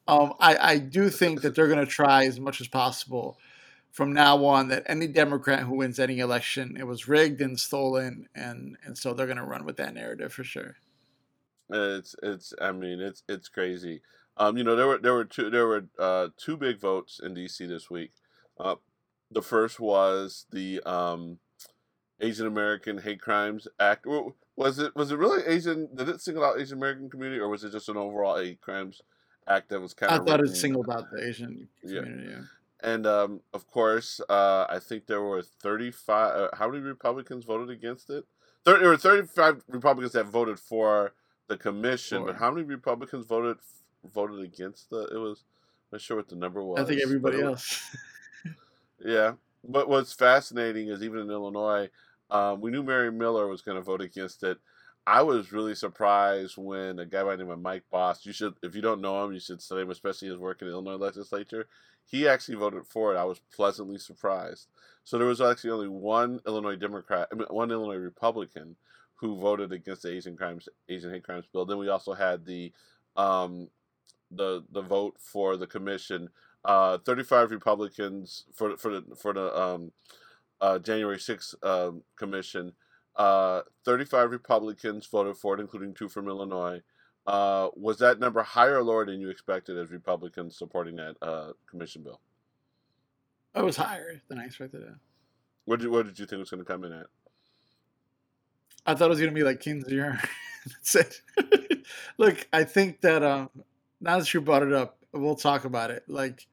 [0.08, 3.38] Um, I, I do think that they're going to try as much as possible
[3.92, 8.28] from now on that any Democrat who wins any election, it was rigged and stolen,
[8.34, 10.76] and and so they're going to run with that narrative for sure.
[11.70, 14.02] It's it's I mean it's it's crazy.
[14.36, 17.34] Um, you know there were there were two there were uh, two big votes in
[17.34, 17.66] D.C.
[17.66, 18.12] this week.
[18.60, 18.76] Uh,
[19.30, 21.38] the first was the um,
[22.20, 24.06] Asian American Hate Crimes Act.
[24.56, 25.88] Was it was it really Asian?
[25.94, 29.02] Did it single out Asian American community, or was it just an overall hate crimes
[29.46, 30.22] act that was kind of?
[30.22, 32.30] I thought it singled out the Asian community.
[32.30, 32.40] Yeah.
[32.82, 36.36] And um, of course, uh, I think there were 35.
[36.36, 38.24] Uh, how many Republicans voted against it?
[38.64, 41.12] There, there were 35 Republicans that voted for
[41.48, 43.56] the commission, but how many Republicans voted
[44.12, 45.06] voted against the?
[45.06, 45.44] It was.
[45.92, 46.80] I'm not sure what the number was.
[46.80, 47.80] I think everybody else.
[49.06, 51.90] Yeah, but what's fascinating is even in Illinois,
[52.28, 54.58] um, we knew Mary Miller was going to vote against it.
[55.06, 58.26] I was really surprised when a guy by the name of Mike Bost.
[58.26, 60.66] You should, if you don't know him, you should study him, especially his work in
[60.66, 61.68] the Illinois legislature.
[62.04, 63.18] He actually voted for it.
[63.18, 64.66] I was pleasantly surprised.
[65.04, 68.74] So there was actually only one Illinois Democrat, I mean, one Illinois Republican
[69.14, 71.64] who voted against the Asian crimes, Asian hate crimes bill.
[71.64, 72.72] Then we also had the,
[73.16, 73.68] um,
[74.32, 76.28] the the vote for the commission
[76.66, 79.92] uh, 35 Republicans for for the for the um,
[80.60, 82.72] uh, January 6th um, commission.
[83.14, 86.82] Uh, 35 Republicans voted for it, including two from Illinois.
[87.26, 91.52] Uh, was that number higher or lower than you expected as Republicans supporting that uh,
[91.68, 92.20] commission bill?
[93.54, 94.94] It was higher than I expected it.
[95.64, 97.06] What did, what did you think was going to come in at?
[98.84, 100.24] I thought it was gonna be like Kinzinger.
[100.66, 101.20] That's it.
[102.18, 103.50] Look, I think that um
[104.00, 106.04] now that you brought it up, we'll talk about it.
[106.06, 106.46] Like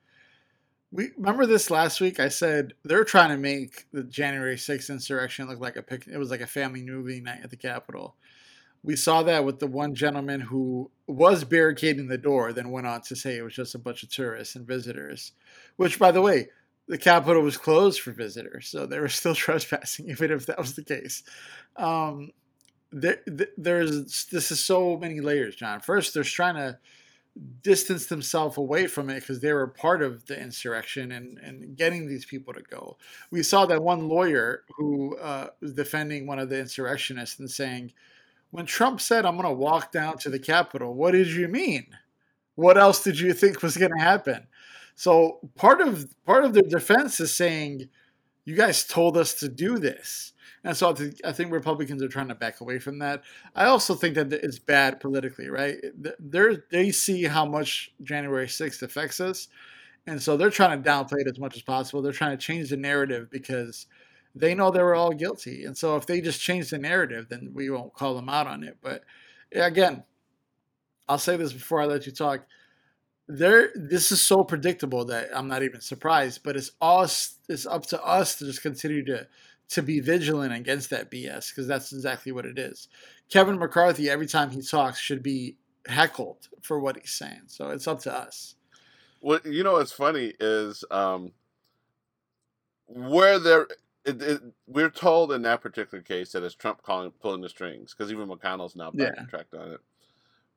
[0.93, 2.19] we remember this last week.
[2.19, 6.05] I said they're trying to make the January 6th insurrection look like a pic.
[6.07, 8.15] It was like a family movie night at the Capitol.
[8.83, 13.01] We saw that with the one gentleman who was barricading the door, then went on
[13.03, 15.31] to say it was just a bunch of tourists and visitors.
[15.77, 16.49] Which, by the way,
[16.87, 20.75] the Capitol was closed for visitors, so they were still trespassing, even if that was
[20.75, 21.23] the case.
[21.75, 22.31] Um,
[22.91, 23.19] there,
[23.57, 25.79] there's this is so many layers, John.
[25.79, 26.77] First, they're trying to
[27.61, 32.07] distance themselves away from it because they were part of the insurrection and, and getting
[32.07, 32.97] these people to go.
[33.31, 37.93] We saw that one lawyer who uh, was defending one of the insurrectionists and saying,
[38.51, 41.87] when Trump said, I'm going to walk down to the Capitol, what did you mean?
[42.53, 44.45] What else did you think was going to happen?
[44.95, 47.89] So part of part of their defense is saying,
[48.45, 50.32] you guys told us to do this.
[50.63, 50.95] And so
[51.25, 53.23] I think, Republicans are trying to back away from that.
[53.53, 55.75] I also think that it's bad politically, right?
[56.19, 59.49] They they see how much January 6th affects us.
[60.07, 62.01] And so they're trying to downplay it as much as possible.
[62.01, 63.87] They're trying to change the narrative because
[64.35, 65.65] they know they were all guilty.
[65.65, 68.63] And so if they just change the narrative, then we won't call them out on
[68.63, 68.77] it.
[68.81, 69.03] But
[69.53, 70.03] again,
[71.07, 72.45] I'll say this before I let you talk.
[73.27, 76.41] There, this is so predictable that I'm not even surprised.
[76.43, 77.37] But it's us.
[77.47, 79.27] It's up to us to just continue to
[79.69, 82.89] to be vigilant against that BS because that's exactly what it is.
[83.29, 85.55] Kevin McCarthy, every time he talks, should be
[85.87, 87.41] heckled for what he's saying.
[87.47, 88.55] So it's up to us.
[89.21, 91.31] Well, you know what's funny is um,
[92.87, 93.67] where there.
[94.05, 97.93] It, it, we're told in that particular case that it's Trump calling, pulling the strings
[97.95, 99.11] because even McConnell's now Yeah.
[99.15, 99.79] backtracked on it.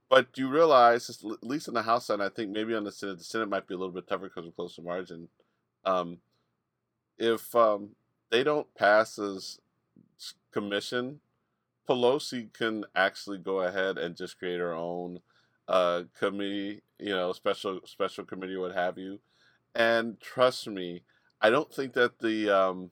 [0.08, 2.90] But do you realize, at least in the House side, I think maybe on the
[2.90, 5.28] Senate, the Senate might be a little bit tougher because of closer margin.
[5.84, 6.18] Um,
[7.18, 7.90] if um,
[8.30, 9.58] they don't pass this
[10.52, 11.20] commission,
[11.88, 15.20] Pelosi can actually go ahead and just create her own
[15.68, 19.20] uh, committee, you know, special special committee, what have you.
[19.74, 21.02] And trust me,
[21.40, 22.90] I don't think that the um,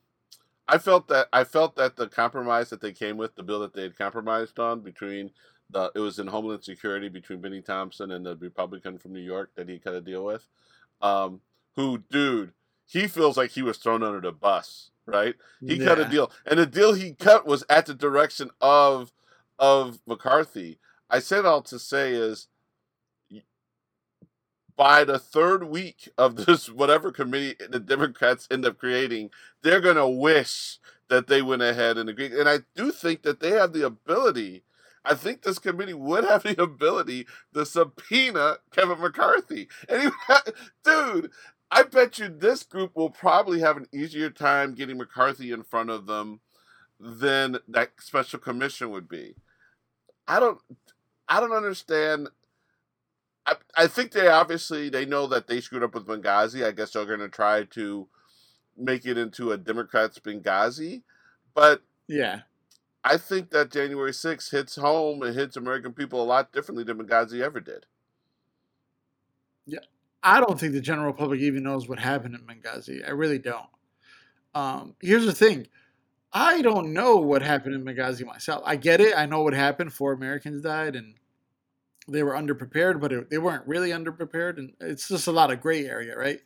[0.67, 3.73] I felt that I felt that the compromise that they came with, the bill that
[3.73, 5.31] they had compromised on between
[5.69, 9.51] the it was in Homeland Security between Benny Thompson and the Republican from New York
[9.55, 10.47] that he kind of deal with,
[11.01, 11.41] um,
[11.75, 12.53] who dude
[12.85, 15.35] he feels like he was thrown under the bus, right?
[15.59, 19.11] He cut a deal, and the deal he cut was at the direction of
[19.57, 20.79] of McCarthy.
[21.09, 22.47] I said all to say is
[24.75, 29.29] by the third week of this whatever committee the Democrats end up creating,
[29.61, 32.33] they're gonna wish that they went ahead and agreed.
[32.33, 34.63] And I do think that they have the ability.
[35.03, 39.67] I think this committee would have the ability to subpoena Kevin McCarthy.
[39.87, 40.35] And he,
[40.83, 41.31] dude,
[41.75, 45.89] I bet you this group will probably have an easier time getting McCarthy in front
[45.89, 46.39] of them
[47.01, 49.35] than that special commission would be.
[50.25, 50.59] I don't
[51.27, 52.29] I don't understand
[53.45, 56.65] I, I think they obviously they know that they screwed up with Benghazi.
[56.65, 58.07] I guess they're going to try to
[58.77, 61.03] make it into a Democrats Benghazi,
[61.53, 62.41] but yeah,
[63.03, 66.97] I think that January 6th hits home and hits American people a lot differently than
[66.99, 67.85] Benghazi ever did.
[70.25, 73.07] I don't think the general public even knows what happened in Benghazi.
[73.07, 73.67] I really don't.
[74.55, 75.67] Um, here's the thing.
[76.33, 78.63] I don't know what happened in Benghazi myself.
[78.65, 79.15] I get it.
[79.15, 79.93] I know what happened.
[79.93, 81.13] Four Americans died, and
[82.07, 84.57] they were underprepared, but it, they weren't really underprepared.
[84.57, 86.39] And it's just a lot of gray area, right?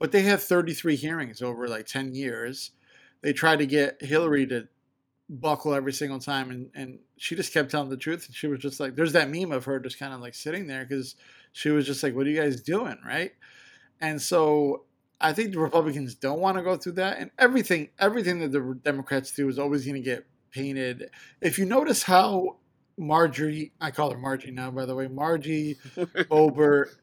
[0.00, 2.72] But they had 33 hearings over like 10 years.
[3.22, 4.66] They tried to get Hillary to
[5.28, 8.26] buckle every single time, and, and she just kept telling the truth.
[8.26, 10.66] And she was just like, there's that meme of her just kind of like sitting
[10.66, 11.14] there because
[11.52, 13.32] she was just like, what are you guys doing, right?
[14.00, 14.84] And so
[15.20, 18.78] I think the Republicans don't want to go through that, and everything everything that the
[18.82, 21.10] Democrats do is always going to get painted.
[21.40, 22.56] If you notice how
[22.98, 26.96] Marjorie, I call her Margie now, by the way, Margie Boebert.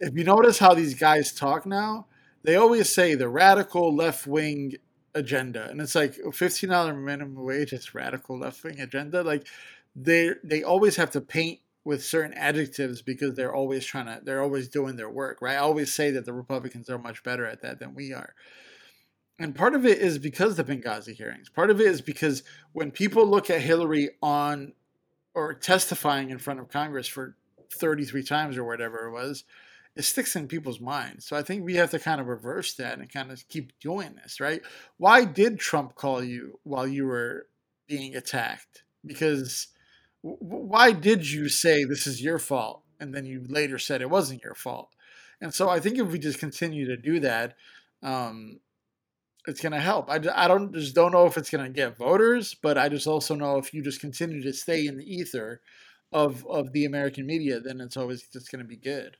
[0.00, 2.06] if you notice how these guys talk now,
[2.42, 4.74] they always say the radical left wing
[5.14, 9.22] agenda, and it's like oh, fifteen dollar minimum wage is radical left wing agenda.
[9.22, 9.46] Like
[9.94, 11.60] they they always have to paint
[11.90, 15.56] with certain adjectives because they're always trying to they're always doing their work, right?
[15.56, 18.32] I always say that the Republicans are much better at that than we are.
[19.40, 21.48] And part of it is because the Benghazi hearings.
[21.48, 24.74] Part of it is because when people look at Hillary on
[25.34, 27.34] or testifying in front of Congress for
[27.72, 29.42] 33 times or whatever it was,
[29.96, 31.26] it sticks in people's minds.
[31.26, 34.14] So I think we have to kind of reverse that and kind of keep doing
[34.14, 34.62] this, right?
[34.96, 37.48] Why did Trump call you while you were
[37.88, 38.84] being attacked?
[39.04, 39.66] Because
[40.22, 44.42] why did you say this is your fault and then you later said it wasn't
[44.42, 44.90] your fault?
[45.40, 47.56] And so I think if we just continue to do that,
[48.02, 48.60] um,
[49.46, 50.10] it's going to help.
[50.10, 53.06] I, I don't just don't know if it's going to get voters, but I just
[53.06, 55.60] also know if you just continue to stay in the ether
[56.12, 59.16] of of the American media, then it's always just going to be good.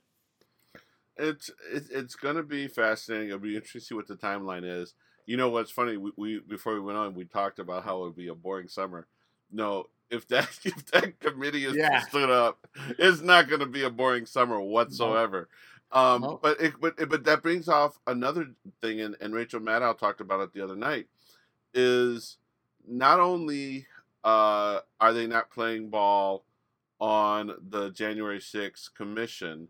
[1.16, 3.28] It's it, it's going to be fascinating.
[3.28, 4.94] It'll be interesting to see what the timeline is.
[5.26, 5.96] You know what's funny?
[5.96, 8.68] We, we before we went on, we talked about how it would be a boring
[8.68, 9.06] summer.
[9.50, 12.00] No, if that if that committee is yeah.
[12.00, 12.66] stood up,
[12.98, 15.48] it's not going to be a boring summer whatsoever.
[15.92, 16.38] Um.
[16.40, 20.40] But it, but but that brings off another thing, and, and Rachel Maddow talked about
[20.40, 21.06] it the other night.
[21.74, 22.36] Is
[22.86, 23.86] not only
[24.24, 26.44] uh, are they not playing ball
[27.00, 29.68] on the January 6th commission,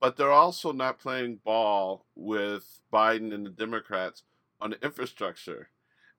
[0.00, 4.22] but they're also not playing ball with Biden and the Democrats
[4.60, 5.68] on the infrastructure,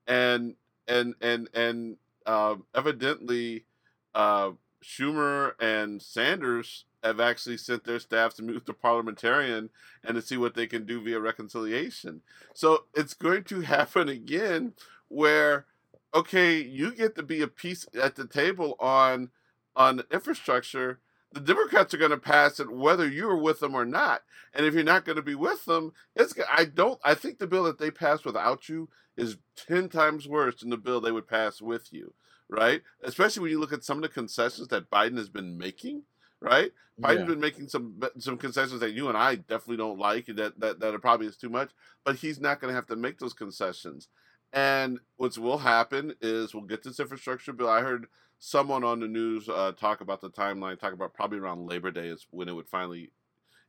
[0.05, 0.55] and
[0.87, 1.97] and and and
[2.27, 3.65] uh, evidently
[4.13, 4.51] uh,
[4.83, 9.69] Schumer and Sanders have actually sent their staffs to meet with the parliamentarian
[10.03, 12.21] and to see what they can do via reconciliation.
[12.53, 14.73] So it's going to happen again
[15.07, 15.65] where
[16.13, 19.29] okay, you get to be a piece at the table on
[19.75, 20.99] on infrastructure.
[21.33, 24.21] The Democrats are going to pass it whether you're with them or not.
[24.53, 27.47] And if you're not going to be with them, it's I don't I think the
[27.47, 29.37] bill that they pass without you is
[29.67, 32.13] 10 times worse than the bill they would pass with you,
[32.49, 32.81] right?
[33.03, 36.03] Especially when you look at some of the concessions that Biden has been making
[36.41, 36.71] right?
[36.99, 37.25] Biden's yeah.
[37.25, 40.93] been making some some concessions that you and I definitely don't like that that that
[40.93, 41.71] are probably is too much,
[42.03, 44.07] but he's not going to have to make those concessions.
[44.53, 47.69] And what will happen is we'll get this infrastructure bill.
[47.69, 48.07] I heard
[48.39, 52.07] someone on the news uh, talk about the timeline, talk about probably around Labor Day
[52.07, 53.11] is when it would finally,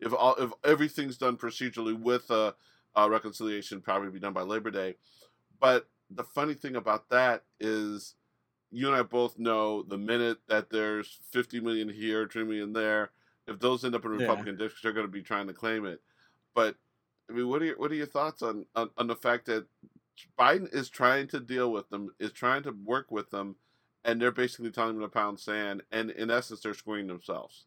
[0.01, 2.55] if all if everything's done procedurally with a,
[2.95, 4.97] a reconciliation, probably be done by Labor Day.
[5.61, 8.15] But the funny thing about that is
[8.71, 13.11] you and I both know the minute that there's 50 million here, 2 million there,
[13.47, 14.65] if those end up in Republican yeah.
[14.65, 16.01] districts, they're going to be trying to claim it.
[16.55, 16.77] But
[17.31, 19.67] I mean, what are your, what are your thoughts on, on, on the fact that
[20.39, 23.57] Biden is trying to deal with them, is trying to work with them,
[24.05, 27.67] and they're basically telling them to pound sand, and in essence, they're screwing themselves.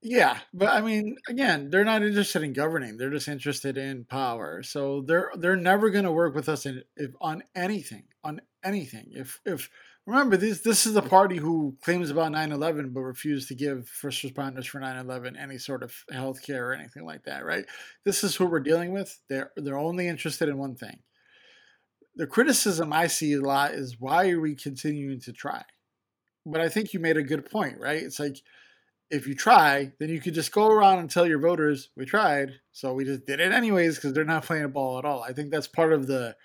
[0.00, 4.62] Yeah, but I mean, again, they're not interested in governing; they're just interested in power.
[4.62, 9.08] So they're they're never going to work with us in, if, on anything, on anything.
[9.10, 9.68] If if
[10.06, 14.22] remember this this is the party who claims about 9-11 but refused to give first
[14.24, 17.64] responders for 9-11 any sort of health care or anything like that, right?
[18.04, 19.18] This is who we're dealing with.
[19.28, 21.00] They're they're only interested in one thing.
[22.18, 25.62] The criticism I see a lot is why are we continuing to try?
[26.44, 28.02] But I think you made a good point, right?
[28.02, 28.42] It's like
[29.10, 32.54] if you try, then you could just go around and tell your voters we tried,
[32.72, 35.22] so we just did it anyways because they're not playing a ball at all.
[35.22, 36.36] I think that's part of the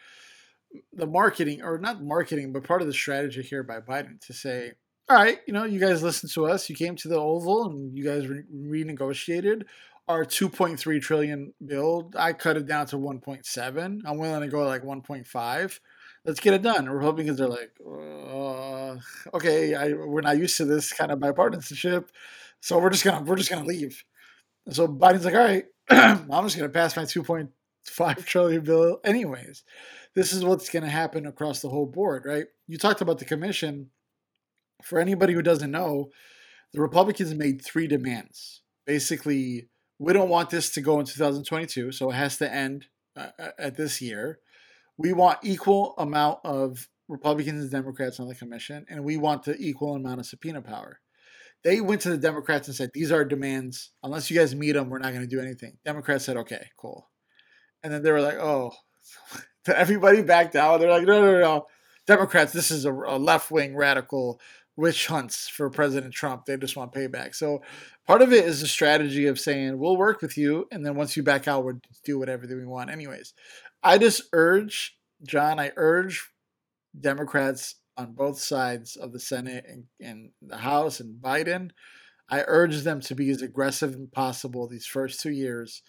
[0.94, 4.72] the marketing, or not marketing, but part of the strategy here by Biden to say,
[5.10, 7.96] all right, you know, you guys listened to us, you came to the Oval, and
[7.96, 9.64] you guys re- renegotiated
[10.08, 12.12] our 2.3 trillion bill.
[12.18, 14.02] I cut it down to 1.7.
[14.06, 15.80] I'm willing to go like 1.5
[16.26, 16.90] let's get it done.
[16.90, 18.96] Republicans are like, uh,
[19.36, 22.10] okay, I, we're not used to this kind of bipartisanship,
[22.62, 24.04] so we're just gonna we're just gonna leave.
[24.66, 29.64] And so Biden's like, all right, I'm just gonna pass my 2.5 trillion bill anyways.
[30.16, 32.46] This is what's gonna happen across the whole board, right?
[32.68, 33.90] You talked about the commission.
[34.84, 36.10] For anybody who doesn't know,
[36.74, 38.64] the Republicans made three demands.
[38.86, 39.70] Basically,
[40.04, 42.86] we don't want this to go in 2022, so it has to end
[43.16, 44.40] uh, at this year
[44.98, 49.56] we want equal amount of Republicans and Democrats on the commission, and we want the
[49.58, 51.00] equal amount of subpoena power.
[51.64, 53.92] They went to the Democrats and said, "These are demands.
[54.04, 57.10] Unless you guys meet them, we're not going to do anything." Democrats said, "Okay, cool,"
[57.82, 58.74] and then they were like, "Oh."
[59.66, 60.80] Everybody backed out.
[60.80, 61.66] They're like, "No, no, no,
[62.06, 62.52] Democrats.
[62.52, 64.40] This is a, a left wing radical
[64.76, 66.46] witch hunts for President Trump.
[66.46, 67.62] They just want payback." So
[68.08, 71.16] part of it is a strategy of saying, "We'll work with you, and then once
[71.16, 73.34] you back out, we'll do whatever we want, anyways."
[73.84, 76.30] I just urge, John, I urge
[77.00, 81.72] Democrats on both sides of the Senate and, and the House and Biden,
[82.30, 85.84] I urge them to be as aggressive as possible these first two years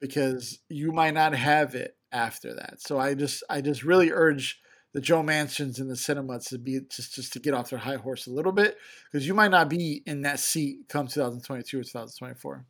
[0.00, 2.80] because you might not have it after that.
[2.80, 4.60] So I just I just really urge
[4.92, 7.96] the Joe Manchins and the Sinemas to be just just to get off their high
[7.96, 8.76] horse a little bit
[9.10, 12.64] because you might not be in that seat come 2022 or 2024.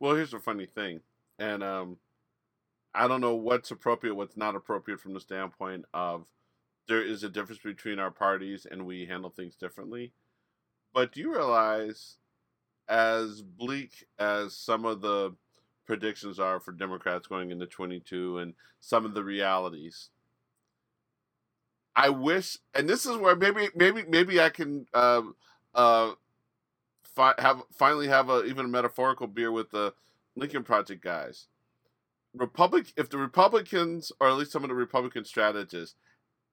[0.00, 1.00] Well, here's a funny thing,
[1.38, 1.96] and um,
[2.94, 6.24] I don't know what's appropriate, what's not appropriate from the standpoint of
[6.88, 10.12] there is a difference between our parties and we handle things differently.
[10.92, 12.16] But do you realize,
[12.88, 15.34] as bleak as some of the
[15.86, 20.10] predictions are for Democrats going into 22 and some of the realities,
[21.96, 25.22] I wish, and this is where maybe maybe maybe I can uh,
[25.74, 26.12] uh,
[27.04, 29.94] fi- have finally have a even a metaphorical beer with the
[30.36, 31.48] Lincoln Project guys
[32.34, 35.96] Republic if the Republicans or at least some of the Republican strategists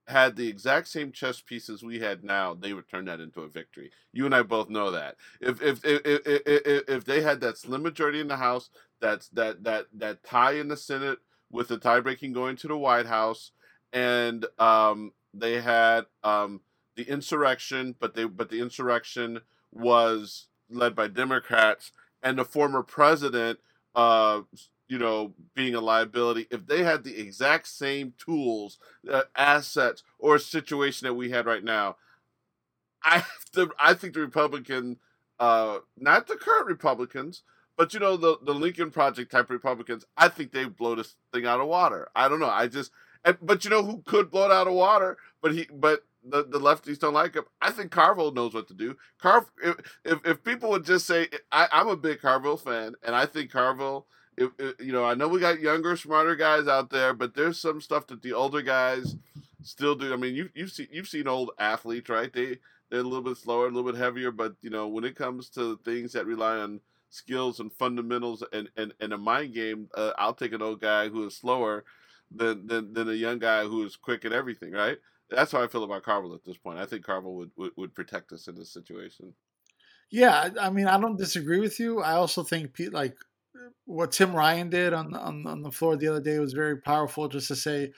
[0.07, 3.47] had the exact same chess pieces we had now, they would turn that into a
[3.47, 3.91] victory.
[4.11, 5.15] You and I both know that.
[5.39, 8.69] If if if if, if, if they had that slim majority in the House,
[8.99, 11.19] that's that that that tie in the Senate
[11.51, 13.51] with the tie breaking going to the White House,
[13.93, 16.61] and um, they had um,
[16.95, 23.59] the insurrection, but they but the insurrection was led by Democrats, and the former president
[23.95, 24.41] uh,
[24.89, 30.39] you know, being a liability, if they had the exact same tools, uh, assets, or
[30.39, 31.95] situation that we had right now,
[33.03, 33.23] I
[33.53, 34.97] the, I think the Republican,
[35.39, 37.43] uh, not the current Republicans,
[37.77, 41.45] but you know the the Lincoln Project type Republicans, I think they blow this thing
[41.45, 42.09] out of water.
[42.15, 42.49] I don't know.
[42.49, 42.91] I just,
[43.25, 45.17] and, but you know who could blow it out of water?
[45.41, 47.45] But he, but the, the lefties don't like him.
[47.61, 48.97] I think Carville knows what to do.
[49.21, 53.15] Carv, if, if, if people would just say, I, I'm a big Carville fan, and
[53.15, 54.05] I think Carville
[54.39, 57.59] if, if, you know, I know we got younger, smarter guys out there, but there's
[57.59, 59.15] some stuff that the older guys
[59.63, 60.13] still do.
[60.13, 62.31] I mean, you you've seen you've seen old athletes, right?
[62.31, 62.57] They
[62.89, 65.49] they're a little bit slower, a little bit heavier, but you know, when it comes
[65.51, 70.11] to things that rely on skills and fundamentals and and, and a mind game, uh,
[70.17, 71.83] I'll take an old guy who is slower
[72.31, 74.97] than, than than a young guy who is quick at everything, right?
[75.29, 76.79] That's how I feel about Carville at this point.
[76.79, 79.33] I think Carville would, would, would protect us in this situation.
[80.11, 82.01] Yeah, I mean, I don't disagree with you.
[82.01, 83.15] I also think Pete, like
[83.85, 87.27] what Tim Ryan did on, on on the floor the other day was very powerful.
[87.27, 87.91] Just to say,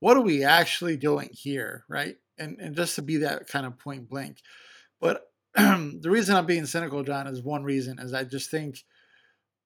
[0.00, 2.16] what are we actually doing here, right?
[2.38, 4.38] And and just to be that kind of point blank.
[5.00, 8.84] But the reason I'm being cynical, John, is one reason is I just think,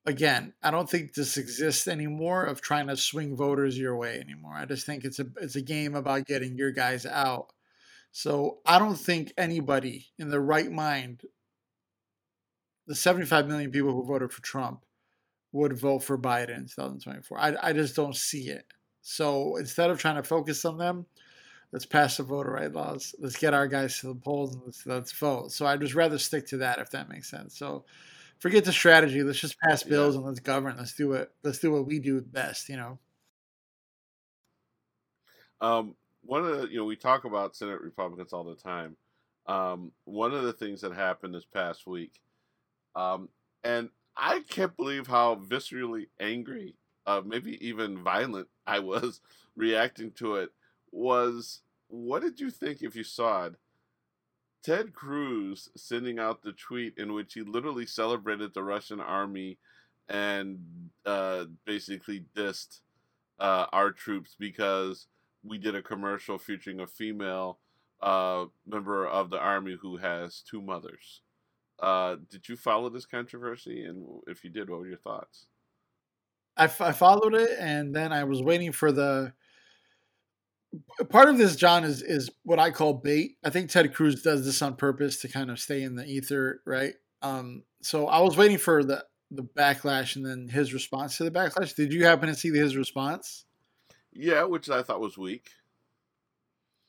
[0.07, 4.55] again, I don't think this exists anymore of trying to swing voters your way anymore.
[4.55, 7.53] I just think it's a it's a game about getting your guys out.
[8.13, 11.23] So I don't think anybody in the right mind,
[12.87, 14.85] the 75 million people who voted for Trump,
[15.53, 17.39] would vote for Biden in 2024.
[17.39, 18.65] I, I just don't see it.
[19.03, 21.07] So instead of trying to focus on them,
[21.73, 23.15] let's pass the voter right laws.
[23.19, 25.53] Let's get our guys to the polls and let's, let's vote.
[25.53, 27.59] So I'd just rather stick to that if that makes sense.
[27.59, 27.85] So
[28.39, 29.23] forget the strategy.
[29.23, 30.19] Let's just pass bills yeah.
[30.19, 30.77] and let's govern.
[30.77, 31.31] Let's do it.
[31.43, 32.69] Let's do what we do best.
[32.69, 32.99] You know.
[35.61, 38.97] Um, one of the you know we talk about Senate Republicans all the time.
[39.47, 42.21] Um, one of the things that happened this past week,
[42.95, 43.29] um,
[43.63, 46.75] and I can't believe how viscerally angry,
[47.07, 49.21] uh, maybe even violent, I was
[49.57, 50.51] reacting to it.
[50.91, 53.55] Was what did you think if you saw it?
[54.67, 59.59] Ted Cruz sending out the tweet in which he literally celebrated the Russian army
[60.09, 60.59] and
[61.05, 62.81] uh, basically dissed
[63.39, 65.07] uh, our troops because
[65.45, 67.61] we did a commercial featuring a female
[68.03, 71.21] uh, member of the army who has two mothers.
[71.79, 73.85] Uh, did you follow this controversy?
[73.85, 75.47] And if you did, what were your thoughts?
[76.57, 79.33] I, f- I followed it, and then I was waiting for the.
[81.09, 83.37] Part of this, John, is is what I call bait.
[83.45, 86.61] I think Ted Cruz does this on purpose to kind of stay in the ether,
[86.67, 86.95] right?
[87.23, 91.31] Um, so I was waiting for the the backlash and then his response to the
[91.31, 91.75] backlash.
[91.75, 93.45] Did you happen to see his response?
[94.13, 95.51] Yeah, which I thought was weak.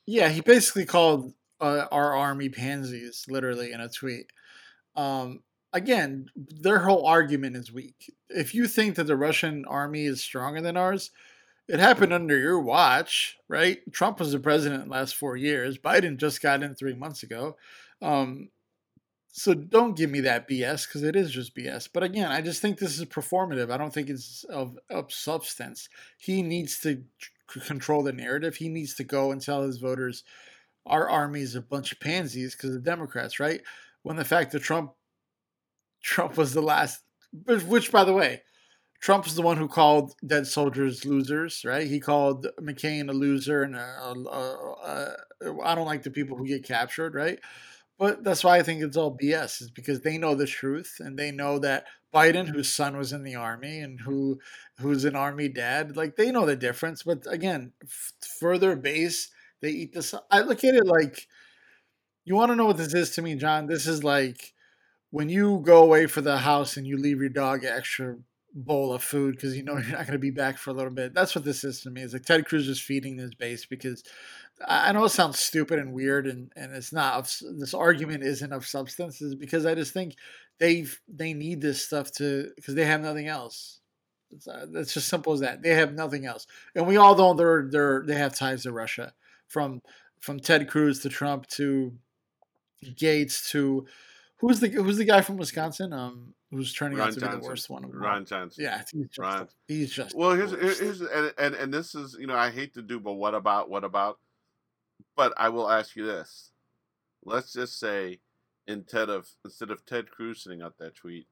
[0.06, 4.26] Yeah, he basically called uh, our army pansies, literally in a tweet.
[4.96, 8.14] Um, again, their whole argument is weak.
[8.30, 11.10] If you think that the Russian army is stronger than ours,
[11.68, 13.80] it happened under your watch, right?
[13.92, 15.78] Trump was the president last four years.
[15.78, 17.56] Biden just got in three months ago.
[18.00, 18.48] Um,
[19.30, 21.88] so don't give me that BS because it is just BS.
[21.92, 23.70] But again, I just think this is performative.
[23.70, 25.88] I don't think it's of, of substance.
[26.16, 27.04] He needs to
[27.46, 28.56] control the narrative.
[28.56, 30.24] He needs to go and tell his voters
[30.88, 33.60] our army is a bunch of pansies because the Democrats, right?
[34.02, 34.92] When the fact that Trump
[36.02, 37.02] Trump was the last,
[37.44, 38.42] which by the way,
[39.00, 41.86] Trump is the one who called dead soldiers losers, right?
[41.86, 47.38] He called McCain a loser, and I don't like the people who get captured, right?
[47.98, 51.18] But that's why I think it's all BS, is because they know the truth and
[51.18, 54.38] they know that Biden, whose son was in the army and who
[54.78, 57.02] who's an army dad, like they know the difference.
[57.02, 59.30] But again, f- further base,
[59.60, 60.14] they eat this.
[60.30, 61.26] I look at it like
[62.24, 63.66] you want to know what this is to me, John.
[63.66, 64.52] This is like
[65.10, 68.16] when you go away for the house and you leave your dog extra
[68.54, 70.92] bowl of food because you know you're not going to be back for a little
[70.92, 71.14] bit.
[71.14, 72.02] That's what this is to me.
[72.02, 74.02] Is like Ted Cruz is feeding his base because
[74.66, 77.32] I know it sounds stupid and weird, and, and it's not.
[77.58, 80.14] This argument isn't of substance, is because I just think
[80.58, 83.80] they they need this stuff to because they have nothing else.
[84.30, 85.62] It's, uh, it's just simple as that.
[85.62, 89.14] They have nothing else, and we all know they're they're they have ties to Russia
[89.46, 89.82] from
[90.20, 91.92] from Ted Cruz to Trump to
[92.84, 93.86] Gaetz to
[94.38, 97.38] who's the who's the guy from Wisconsin um who's turning Ron out to Johnson.
[97.38, 97.84] be the worst one.
[97.84, 98.64] Of Ron Johnson.
[98.64, 99.48] Yeah, he's just Ron.
[99.66, 100.32] he's just well.
[100.32, 103.34] Here's here's and, and and this is you know I hate to do, but what
[103.34, 104.18] about what about
[105.16, 106.52] but I will ask you this:
[107.24, 108.20] Let's just say
[108.66, 111.26] instead of instead of Ted Cruz sending out that tweet,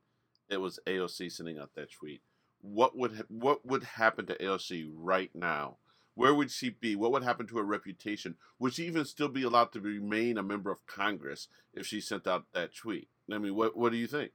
[0.48, 2.22] it was AOC sending out that tweet.
[2.60, 5.78] What would ha- what would happen to AOC right now?
[6.16, 6.96] Where would she be?
[6.96, 8.36] What would happen to her reputation?
[8.58, 12.26] Would she even still be allowed to remain a member of Congress if she sent
[12.26, 13.08] out that tweet?
[13.30, 14.32] I mean, what what do you think?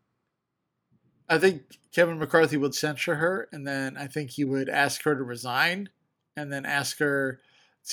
[1.28, 5.16] I think Kevin McCarthy would censure her, and then I think he would ask her
[5.16, 5.90] to resign,
[6.38, 7.40] and then ask her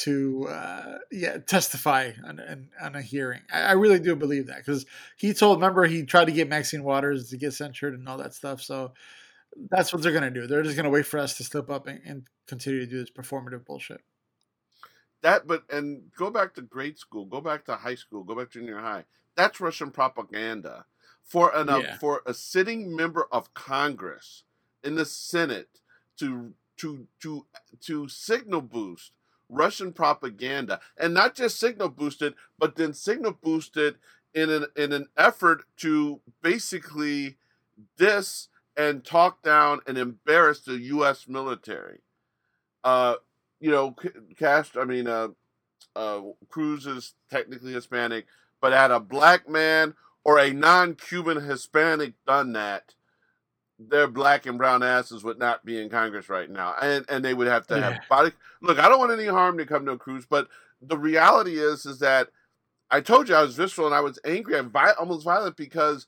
[0.00, 3.40] to uh, yeah testify on, on, on a hearing.
[3.50, 4.84] I, I, really do believe that because
[5.16, 5.60] he told.
[5.60, 8.60] Remember, he tried to get Maxine Waters to get censured and all that stuff.
[8.60, 8.92] So
[9.70, 10.46] that's what they're gonna do.
[10.46, 13.10] They're just gonna wait for us to slip up and, and continue to do this
[13.10, 14.00] performative bullshit.
[15.22, 18.50] That, but and go back to grade school, go back to high school, go back
[18.52, 19.04] to junior high.
[19.36, 20.84] That's Russian propaganda
[21.24, 21.94] for an uh, yeah.
[21.94, 24.44] uh, for a sitting member of Congress
[24.84, 25.80] in the Senate
[26.18, 27.46] to to to
[27.80, 29.12] to signal boost
[29.48, 33.96] Russian propaganda, and not just signal boosted, but then signal boosted
[34.34, 37.36] in an in an effort to basically
[37.96, 41.26] diss and talk down and embarrass the U.S.
[41.28, 41.98] military.
[42.84, 43.16] Uh,
[43.60, 43.94] you know,
[44.38, 44.76] Cast.
[44.76, 45.28] I mean, uh,
[45.96, 48.26] uh, Cruz is technically Hispanic,
[48.62, 52.94] but had a black man or a non-Cuban Hispanic done that,
[53.80, 57.34] their black and brown asses would not be in Congress right now, and and they
[57.34, 57.92] would have to yeah.
[57.92, 58.32] have body.
[58.62, 60.48] Look, I don't want any harm to come to Cruz, but
[60.80, 62.28] the reality is is that
[62.90, 66.06] I told you I was visceral and I was angry and vi- almost violent because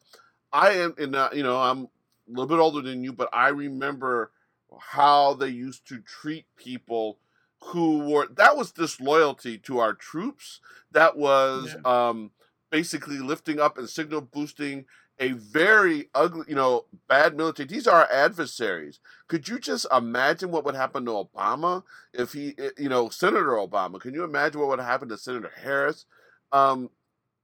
[0.52, 1.14] I am in.
[1.14, 1.88] Uh, you know, I'm
[2.30, 4.30] a little bit older than you, but I remember
[4.78, 7.18] how they used to treat people
[7.62, 10.60] who were that was disloyalty to our troops.
[10.92, 12.08] That was yeah.
[12.08, 12.30] um,
[12.70, 14.86] basically lifting up and signal boosting
[15.18, 17.66] a very ugly, you know, bad military.
[17.66, 19.00] These are our adversaries.
[19.28, 21.82] Could you just imagine what would happen to Obama
[22.14, 24.00] if he, eh, you know, Senator Obama?
[24.00, 26.06] Can you imagine what would happen to Senator Harris?
[26.52, 26.88] Um,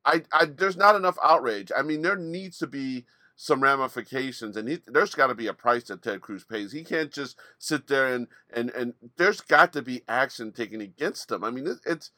[0.07, 1.70] I, I, there's not enough outrage.
[1.76, 3.05] I mean, there needs to be
[3.37, 6.72] some ramifications, and he, there's got to be a price that Ted Cruz pays.
[6.72, 11.30] He can't just sit there and and and there's got to be action taken against
[11.30, 11.45] him.
[11.45, 12.11] I mean, it, it's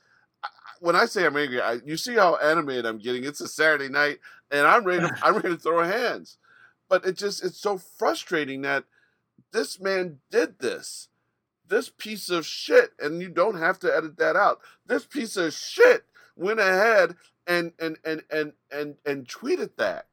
[0.80, 3.24] when I say I'm angry, I, you see how animated I'm getting.
[3.24, 4.20] It's a Saturday night,
[4.52, 5.08] and I'm ready.
[5.08, 6.38] To, I'm ready to throw hands.
[6.88, 8.84] But it just it's so frustrating that
[9.52, 11.08] this man did this.
[11.66, 14.60] This piece of shit, and you don't have to edit that out.
[14.86, 16.04] This piece of shit
[16.36, 17.16] went ahead
[17.46, 20.06] and and and and and and tweeted that.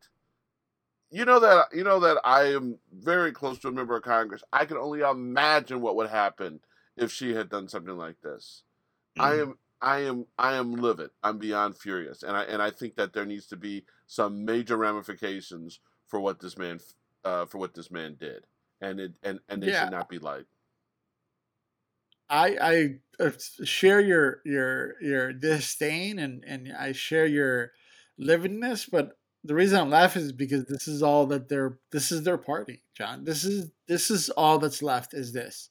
[1.12, 4.44] You know that you know that I am very close to a member of Congress.
[4.52, 6.60] I can only imagine what would happen
[6.98, 8.64] if she had done something like this.
[9.18, 9.24] Mm.
[9.24, 11.12] I am I am I am livid.
[11.24, 14.78] I'm beyond furious, and I and I think that there needs to be some major
[14.78, 16.80] ramifications for what this man
[17.24, 18.48] uh, for what this man did,
[18.82, 19.84] and it and and they yeah.
[19.84, 20.46] should not be like.
[22.30, 22.58] I
[23.20, 23.32] I uh,
[23.64, 27.72] share your your your disdain and and I share your
[28.20, 32.24] lividness, but the reason I'm laughing is because this is all that they're this is
[32.24, 33.24] their party, John.
[33.24, 35.70] This is this is all that's left is this.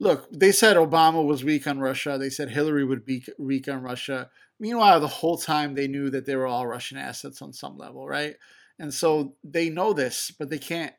[0.00, 2.18] Look, they said Obama was weak on Russia.
[2.18, 4.30] They said Hillary would be weak on Russia.
[4.58, 8.06] Meanwhile, the whole time they knew that they were all Russian assets on some level,
[8.06, 8.34] right?
[8.80, 10.92] And so they know this, but they can't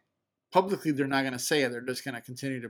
[0.51, 0.91] publicly.
[0.91, 1.71] They're not going to say it.
[1.71, 2.69] They're just going to continue to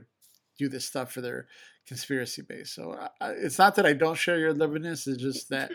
[0.58, 1.46] do this stuff for their
[1.86, 2.72] conspiracy base.
[2.72, 5.06] So I, it's not that I don't share your lividness.
[5.06, 5.70] It's just that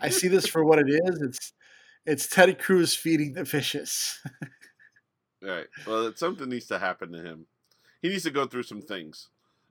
[0.00, 1.22] I see this for what it is.
[1.22, 1.52] It's
[2.06, 4.18] it's Teddy Cruz feeding the fishes.
[5.42, 5.66] right.
[5.86, 7.46] Well, something needs to happen to him.
[8.00, 9.28] He needs to go through some things.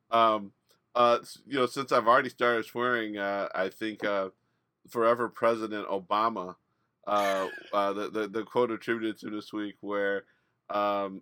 [0.09, 0.51] Um,
[0.95, 4.29] uh, you know, since I've already started swearing, uh, I think uh,
[4.89, 6.55] forever President Obama,
[7.07, 10.25] uh, uh, the, the the quote attributed to this week where
[10.69, 11.21] um,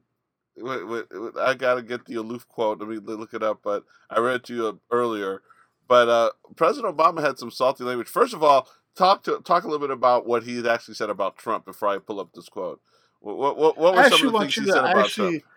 [0.57, 1.05] wait, wait,
[1.39, 2.79] I gotta get the aloof quote.
[2.79, 5.41] Let me look it up, but I read it to you earlier.
[5.87, 8.07] But uh, President Obama had some salty language.
[8.07, 8.69] First of all,
[8.99, 11.97] talk to talk a little bit about what he actually said about Trump before I
[11.97, 12.81] pull up this quote.
[13.21, 15.53] What what, what were some of the things he said about actually, Trump?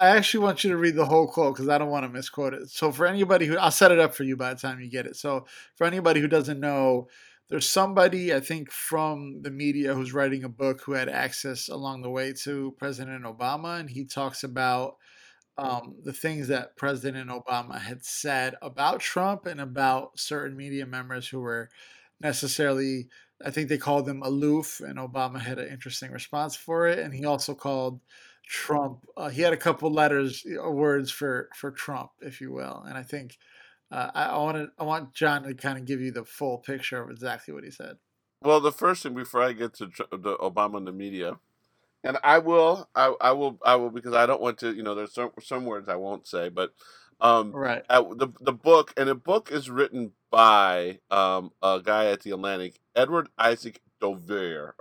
[0.00, 2.54] I actually want you to read the whole quote because I don't want to misquote
[2.54, 2.70] it.
[2.70, 5.06] So for anybody who, I'll set it up for you by the time you get
[5.06, 5.16] it.
[5.16, 7.08] So for anybody who doesn't know,
[7.50, 12.00] there's somebody I think from the media who's writing a book who had access along
[12.00, 14.96] the way to President Obama, and he talks about
[15.58, 21.28] um, the things that President Obama had said about Trump and about certain media members
[21.28, 21.68] who were
[22.20, 23.08] necessarily,
[23.44, 26.98] I think they called them aloof, and Obama had an interesting response for it.
[26.98, 28.00] And he also called
[28.46, 32.84] Trump, uh, he had a couple letters, uh, words for for Trump, if you will,
[32.86, 33.38] and I think
[33.92, 37.02] uh, I, I want I want John to kind of give you the full picture
[37.02, 37.96] of exactly what he said.
[38.42, 41.38] Well, the first thing before I get to the Obama and the media,
[42.02, 44.94] and I will, I, I will, I will, because I don't want to, you know,
[44.94, 46.72] there's some some words I won't say, but
[47.20, 47.86] um, right.
[47.88, 52.80] the the book and the book is written by um, a guy at the Atlantic,
[52.94, 54.74] Edward Isaac Dover.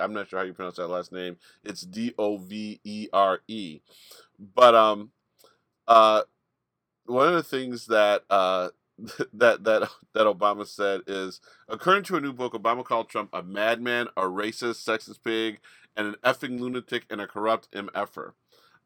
[0.00, 1.36] I'm not sure how you pronounce that last name.
[1.64, 3.80] It's D O V E R E,
[4.38, 5.10] but um,
[5.86, 6.22] uh,
[7.06, 8.70] one of the things that uh,
[9.32, 13.42] that that that Obama said is, according to a new book, Obama called Trump a
[13.42, 15.58] madman, a racist, sexist pig,
[15.96, 18.32] and an effing lunatic and a corrupt mf'er.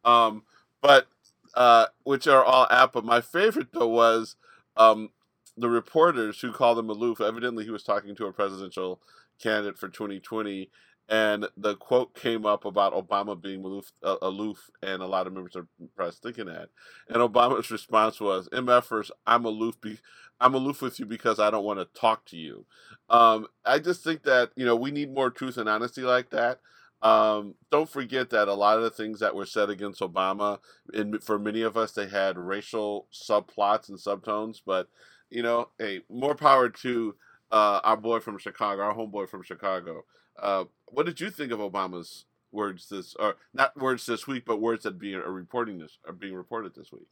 [0.05, 0.43] Um,
[0.81, 1.07] but
[1.55, 2.67] uh, which are all.
[2.93, 4.37] But my favorite though was
[4.77, 5.11] um,
[5.57, 7.21] the reporters who called him aloof.
[7.21, 9.01] Evidently, he was talking to a presidential
[9.43, 10.71] candidate for 2020,
[11.09, 15.33] and the quote came up about Obama being aloof, uh, aloof and a lot of
[15.33, 16.69] members of the press thinking that.
[17.09, 19.81] And Obama's response was, "MFers, I'm aloof.
[19.81, 20.01] Be-
[20.41, 22.67] I'm aloof with you because I don't want to talk to you."
[23.09, 26.61] Um, I just think that you know we need more truth and honesty like that.
[27.03, 30.59] Um, don't forget that a lot of the things that were said against Obama,
[30.93, 34.61] and for many of us, they had racial subplots and subtones.
[34.65, 34.89] But
[35.37, 37.15] you know, hey, more power to
[37.53, 40.07] uh, our boy from Chicago, our homeboy from Chicago.
[40.39, 44.63] Uh, what did you think of Obama's words this, or not words this week, but
[44.63, 47.09] words that being are reporting this are being reported this week?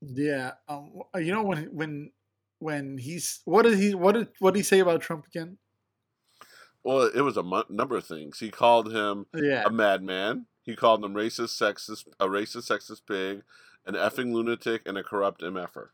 [0.00, 2.12] Yeah, um, you know when when
[2.60, 5.58] when he's what did he what did what did he say about Trump again?
[6.84, 8.38] Well, it was a m- number of things.
[8.38, 9.64] He called him yeah.
[9.66, 10.46] a madman.
[10.62, 13.42] He called him racist, sexist, a racist, sexist pig,
[13.84, 15.88] an effing lunatic, and a corrupt mf'er.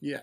[0.00, 0.22] Yeah.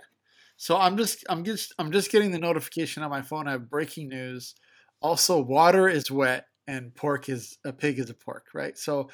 [0.58, 3.48] So I'm just I'm just I'm just getting the notification on my phone.
[3.48, 4.56] I have breaking news.
[5.02, 8.78] Also, water is wet and pork is a pig is a pork, right?
[8.78, 9.10] So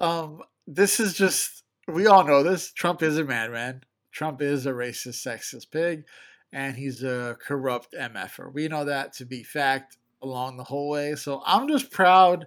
[0.00, 2.72] um, this is just we all know this.
[2.72, 3.82] Trump is a madman.
[4.12, 6.04] Trump is a racist, sexist pig,
[6.52, 8.52] and he's a corrupt mf'er.
[8.52, 11.16] We know that to be fact along the whole way.
[11.16, 12.46] So I'm just proud.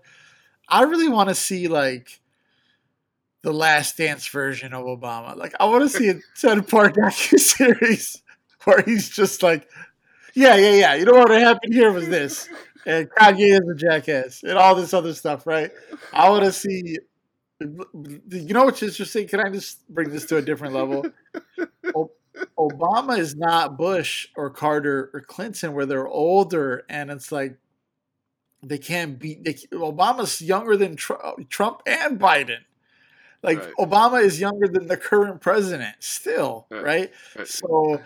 [0.69, 2.21] I really want to see like
[3.47, 5.33] the Last Dance version of Obama.
[5.37, 8.21] Like I want to see a ten part docu series
[8.65, 9.69] where he's just like,
[10.35, 10.93] yeah, yeah, yeah.
[10.95, 12.49] You know what happened here was this,
[12.85, 15.71] and Kanye is a jackass, and all this other stuff, right?
[16.11, 16.97] I want to see.
[17.61, 19.29] You know what's interesting?
[19.29, 21.05] Can I just bring this to a different level?
[22.59, 27.57] Obama is not Bush or Carter or Clinton, where they're older, and it's like
[28.61, 29.45] they can't beat.
[29.71, 32.66] Obama's younger than Trump and Biden.
[33.43, 33.73] Like right.
[33.79, 37.11] Obama is younger than the current president still, right?
[37.35, 37.47] right?
[37.47, 38.01] So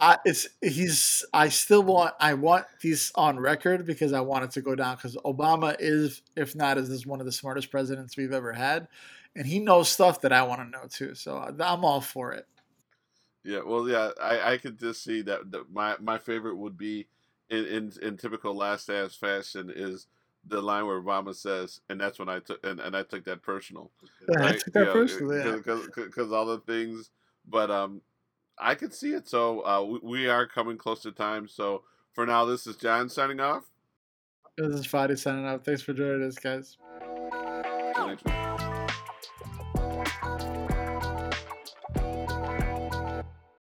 [0.00, 4.50] I it's he's I still want I want these on record because I want it
[4.52, 8.16] to go down because Obama is if not is this one of the smartest presidents
[8.16, 8.88] we've ever had,
[9.34, 11.14] and he knows stuff that I want to know too.
[11.14, 12.46] So uh, I'm all for it.
[13.44, 17.08] Yeah, well, yeah, I, I could just see that, that my my favorite would be
[17.50, 20.06] in, in in typical Last Dance fashion is
[20.46, 23.42] the line where Obama says, and that's when I took and, and I took that
[23.42, 23.90] personal.
[24.28, 24.54] Yeah, right?
[24.54, 27.10] I took that you personally because all the things,
[27.46, 28.02] but um,
[28.58, 29.28] I could see it.
[29.28, 31.48] So uh, we, we are coming close to time.
[31.48, 31.82] So
[32.12, 33.64] for now, this is John signing off.
[34.56, 35.64] This is Fady signing off.
[35.64, 36.76] Thanks for joining us, guys.